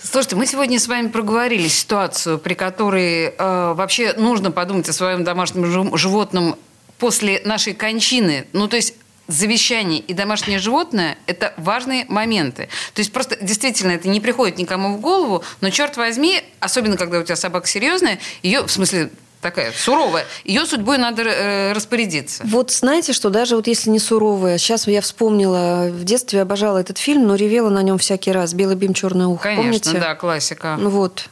Слушайте, 0.00 0.36
мы 0.36 0.46
сегодня 0.46 0.78
с 0.78 0.86
вами 0.86 1.08
проговорили 1.08 1.68
ситуацию, 1.68 2.38
при 2.38 2.54
которой 2.54 3.24
э, 3.24 3.72
вообще 3.74 4.12
нужно 4.12 4.52
подумать 4.52 4.88
о 4.88 4.92
своем 4.92 5.24
домашнем 5.24 5.66
жи- 5.66 5.96
животном 5.96 6.56
после 6.98 7.40
нашей 7.44 7.74
кончины. 7.74 8.46
Ну, 8.52 8.68
то 8.68 8.76
есть 8.76 8.94
завещание 9.28 10.00
и 10.00 10.14
домашнее 10.14 10.58
животное– 10.58 11.18
это 11.26 11.54
важные 11.58 12.06
моменты. 12.08 12.68
То 12.94 13.00
есть 13.00 13.12
просто 13.12 13.36
действительно 13.40 13.92
это 13.92 14.08
не 14.08 14.20
приходит 14.20 14.58
никому 14.58 14.96
в 14.96 15.00
голову, 15.00 15.44
но, 15.60 15.70
черт 15.70 15.96
возьми, 15.96 16.42
особенно 16.60 16.96
когда 16.96 17.18
у 17.18 17.22
тебя 17.22 17.36
собака 17.36 17.68
серьезная, 17.68 18.18
ее, 18.42 18.62
в 18.62 18.70
смысле, 18.70 19.10
такая 19.40 19.72
суровая, 19.72 20.26
ее 20.44 20.66
судьбой 20.66 20.98
надо 20.98 21.22
э, 21.22 21.72
распорядиться. 21.72 22.42
Вот 22.46 22.70
знаете, 22.70 23.12
что 23.12 23.30
даже 23.30 23.54
вот 23.56 23.66
если 23.66 23.90
не 23.90 23.98
суровая, 23.98 24.58
сейчас 24.58 24.86
я 24.88 25.00
вспомнила, 25.00 25.88
в 25.90 26.04
детстве 26.04 26.42
обожала 26.42 26.78
этот 26.78 26.98
фильм, 26.98 27.26
но 27.26 27.34
ревела 27.34 27.68
на 27.70 27.82
нем 27.82 27.98
всякий 27.98 28.32
раз. 28.32 28.54
«Белый 28.54 28.76
бим, 28.76 28.94
черное 28.94 29.26
ухо». 29.26 29.42
Конечно, 29.44 29.92
Помните? 29.92 29.92
да, 30.00 30.14
классика. 30.14 30.76
Ну 30.78 30.90
вот. 30.90 31.28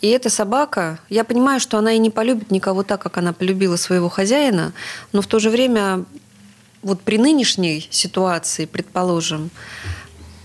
И 0.00 0.08
эта 0.08 0.30
собака, 0.30 0.98
я 1.08 1.24
понимаю, 1.24 1.60
что 1.60 1.78
она 1.78 1.92
и 1.92 1.98
не 1.98 2.10
полюбит 2.10 2.50
никого 2.50 2.82
так, 2.82 3.02
как 3.02 3.18
она 3.18 3.32
полюбила 3.32 3.76
своего 3.76 4.08
хозяина, 4.08 4.72
но 5.12 5.22
в 5.22 5.26
то 5.26 5.38
же 5.38 5.50
время 5.50 6.04
вот 6.82 7.02
при 7.02 7.18
нынешней 7.18 7.86
ситуации, 7.90 8.64
предположим, 8.64 9.50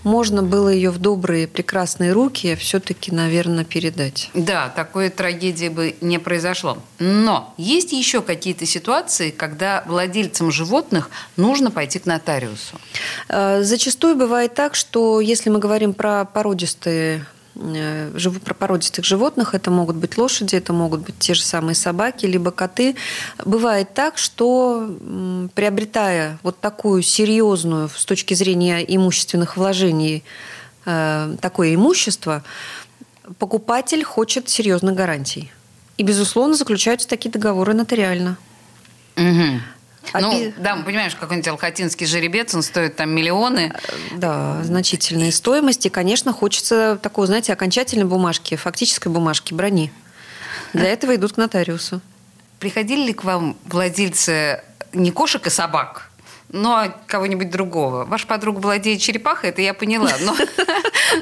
можно 0.06 0.44
было 0.44 0.68
ее 0.68 0.90
в 0.90 0.98
добрые, 0.98 1.48
прекрасные 1.48 2.12
руки 2.12 2.54
все-таки, 2.54 3.10
наверное, 3.10 3.64
передать. 3.64 4.30
Да, 4.34 4.68
такой 4.68 5.08
трагедии 5.08 5.68
бы 5.68 5.96
не 6.00 6.18
произошло. 6.18 6.78
Но 7.00 7.52
есть 7.56 7.92
еще 7.92 8.22
какие-то 8.22 8.66
ситуации, 8.66 9.30
когда 9.30 9.82
владельцам 9.86 10.52
животных 10.52 11.10
нужно 11.36 11.72
пойти 11.72 11.98
к 11.98 12.06
нотариусу. 12.06 12.78
Э, 13.28 13.64
Зачастую 13.64 14.14
бывает 14.14 14.54
так, 14.54 14.76
что 14.76 15.20
если 15.20 15.50
мы 15.50 15.58
говорим 15.58 15.92
про 15.92 16.24
породистые 16.24 17.26
породистых 18.58 19.04
животных. 19.04 19.54
Это 19.54 19.70
могут 19.70 19.96
быть 19.96 20.18
лошади, 20.18 20.56
это 20.56 20.72
могут 20.72 21.00
быть 21.00 21.18
те 21.18 21.34
же 21.34 21.42
самые 21.42 21.74
собаки, 21.74 22.26
либо 22.26 22.50
коты. 22.50 22.96
Бывает 23.44 23.94
так, 23.94 24.18
что 24.18 24.96
приобретая 25.54 26.38
вот 26.42 26.60
такую 26.60 27.02
серьезную 27.02 27.88
с 27.88 28.04
точки 28.04 28.34
зрения 28.34 28.80
имущественных 28.80 29.56
вложений 29.56 30.24
э, 30.84 31.36
такое 31.40 31.74
имущество, 31.74 32.42
покупатель 33.38 34.04
хочет 34.04 34.48
серьезных 34.48 34.94
гарантий. 34.94 35.50
И, 35.98 36.02
безусловно, 36.02 36.54
заключаются 36.54 37.08
такие 37.08 37.30
договоры 37.30 37.74
нотариально. 37.74 38.36
Угу. 39.16 39.60
А 40.12 40.20
ну, 40.20 40.32
би... 40.32 40.54
да, 40.56 40.76
что 41.10 41.20
какой-нибудь 41.20 41.48
алхатинский 41.48 42.06
жеребец, 42.06 42.54
он 42.54 42.62
стоит 42.62 42.96
там 42.96 43.10
миллионы. 43.10 43.72
Да, 44.12 44.62
значительные 44.62 45.32
стоимости. 45.32 45.88
Конечно, 45.88 46.32
хочется 46.32 46.98
такого, 47.02 47.26
знаете, 47.26 47.52
окончательной 47.52 48.04
бумажки, 48.04 48.56
фактической 48.56 49.08
бумажки, 49.08 49.54
брони. 49.54 49.92
Для 50.72 50.86
этого 50.88 51.14
идут 51.14 51.34
к 51.34 51.36
нотариусу. 51.36 52.00
Приходили 52.58 53.06
ли 53.06 53.12
к 53.12 53.24
вам 53.24 53.56
владельцы 53.66 54.62
не 54.92 55.10
кошек 55.10 55.46
и 55.46 55.50
собак, 55.50 56.05
но 56.50 56.92
кого-нибудь 57.06 57.50
другого. 57.50 58.04
Ваша 58.04 58.26
подруга 58.26 58.58
владеет 58.60 59.00
черепахой, 59.00 59.50
это 59.50 59.62
я 59.62 59.74
поняла. 59.74 60.12
Но, 60.20 60.36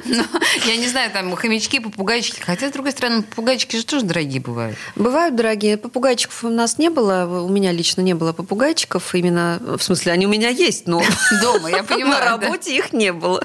но 0.04 0.24
я 0.66 0.76
не 0.76 0.86
знаю, 0.86 1.10
там 1.10 1.34
хомячки, 1.34 1.80
попугайчики. 1.80 2.40
Хотя, 2.40 2.68
с 2.68 2.72
другой 2.72 2.92
стороны, 2.92 3.22
попугайчики 3.22 3.76
же 3.76 3.84
тоже 3.84 4.04
дорогие 4.04 4.40
бывают. 4.40 4.76
Бывают 4.96 5.34
дорогие. 5.34 5.76
Попугайчиков 5.76 6.44
у 6.44 6.50
нас 6.50 6.78
не 6.78 6.90
было. 6.90 7.42
У 7.42 7.48
меня 7.48 7.72
лично 7.72 8.02
не 8.02 8.14
было 8.14 8.32
попугайчиков. 8.32 9.14
Именно, 9.14 9.60
в 9.78 9.82
смысле, 9.82 10.12
они 10.12 10.26
у 10.26 10.30
меня 10.30 10.50
есть, 10.50 10.86
но... 10.86 11.02
Дома, 11.40 11.70
я 11.70 11.82
понимаю. 11.82 12.24
На 12.24 12.30
работе 12.30 12.70
да. 12.70 12.76
их 12.76 12.92
не 12.92 13.12
было. 13.12 13.42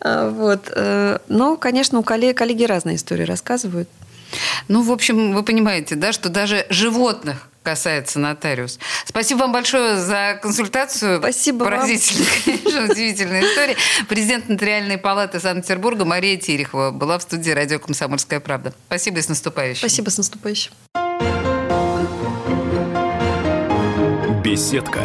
А, 0.00 0.30
вот. 0.30 0.70
Э, 0.74 1.18
но, 1.28 1.56
конечно, 1.56 1.98
у 1.98 2.02
коллег, 2.02 2.36
коллеги 2.36 2.64
разные 2.64 2.96
истории 2.96 3.24
рассказывают. 3.24 3.88
Ну, 4.68 4.82
в 4.82 4.90
общем, 4.90 5.34
вы 5.34 5.42
понимаете, 5.42 5.94
да, 5.94 6.12
что 6.12 6.28
даже 6.28 6.66
животных 6.68 7.48
касается 7.66 8.20
нотариус. 8.20 8.78
Спасибо 9.04 9.40
вам 9.40 9.52
большое 9.52 9.96
за 9.96 10.38
консультацию. 10.40 11.18
Спасибо 11.18 11.64
Поразительная, 11.64 12.28
конечно, 12.44 12.84
удивительная 12.84 13.42
история. 13.42 13.76
Президент 14.08 14.48
Нотариальной 14.48 14.98
палаты 14.98 15.40
Санкт-Петербурга 15.40 16.04
Мария 16.04 16.36
Терехова 16.36 16.92
была 16.92 17.18
в 17.18 17.22
студии 17.22 17.50
радио 17.50 17.80
«Комсомольская 17.80 18.38
правда». 18.38 18.72
Спасибо 18.86 19.18
и 19.18 19.22
с 19.22 19.28
наступающим. 19.28 19.80
Спасибо, 19.80 20.10
с 20.10 20.18
наступающим. 20.18 20.70
Беседка. 24.44 25.00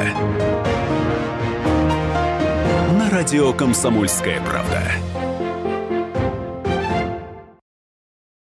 На 2.92 3.10
радио 3.10 3.54
«Комсомольская 3.54 4.40
правда». 4.42 4.84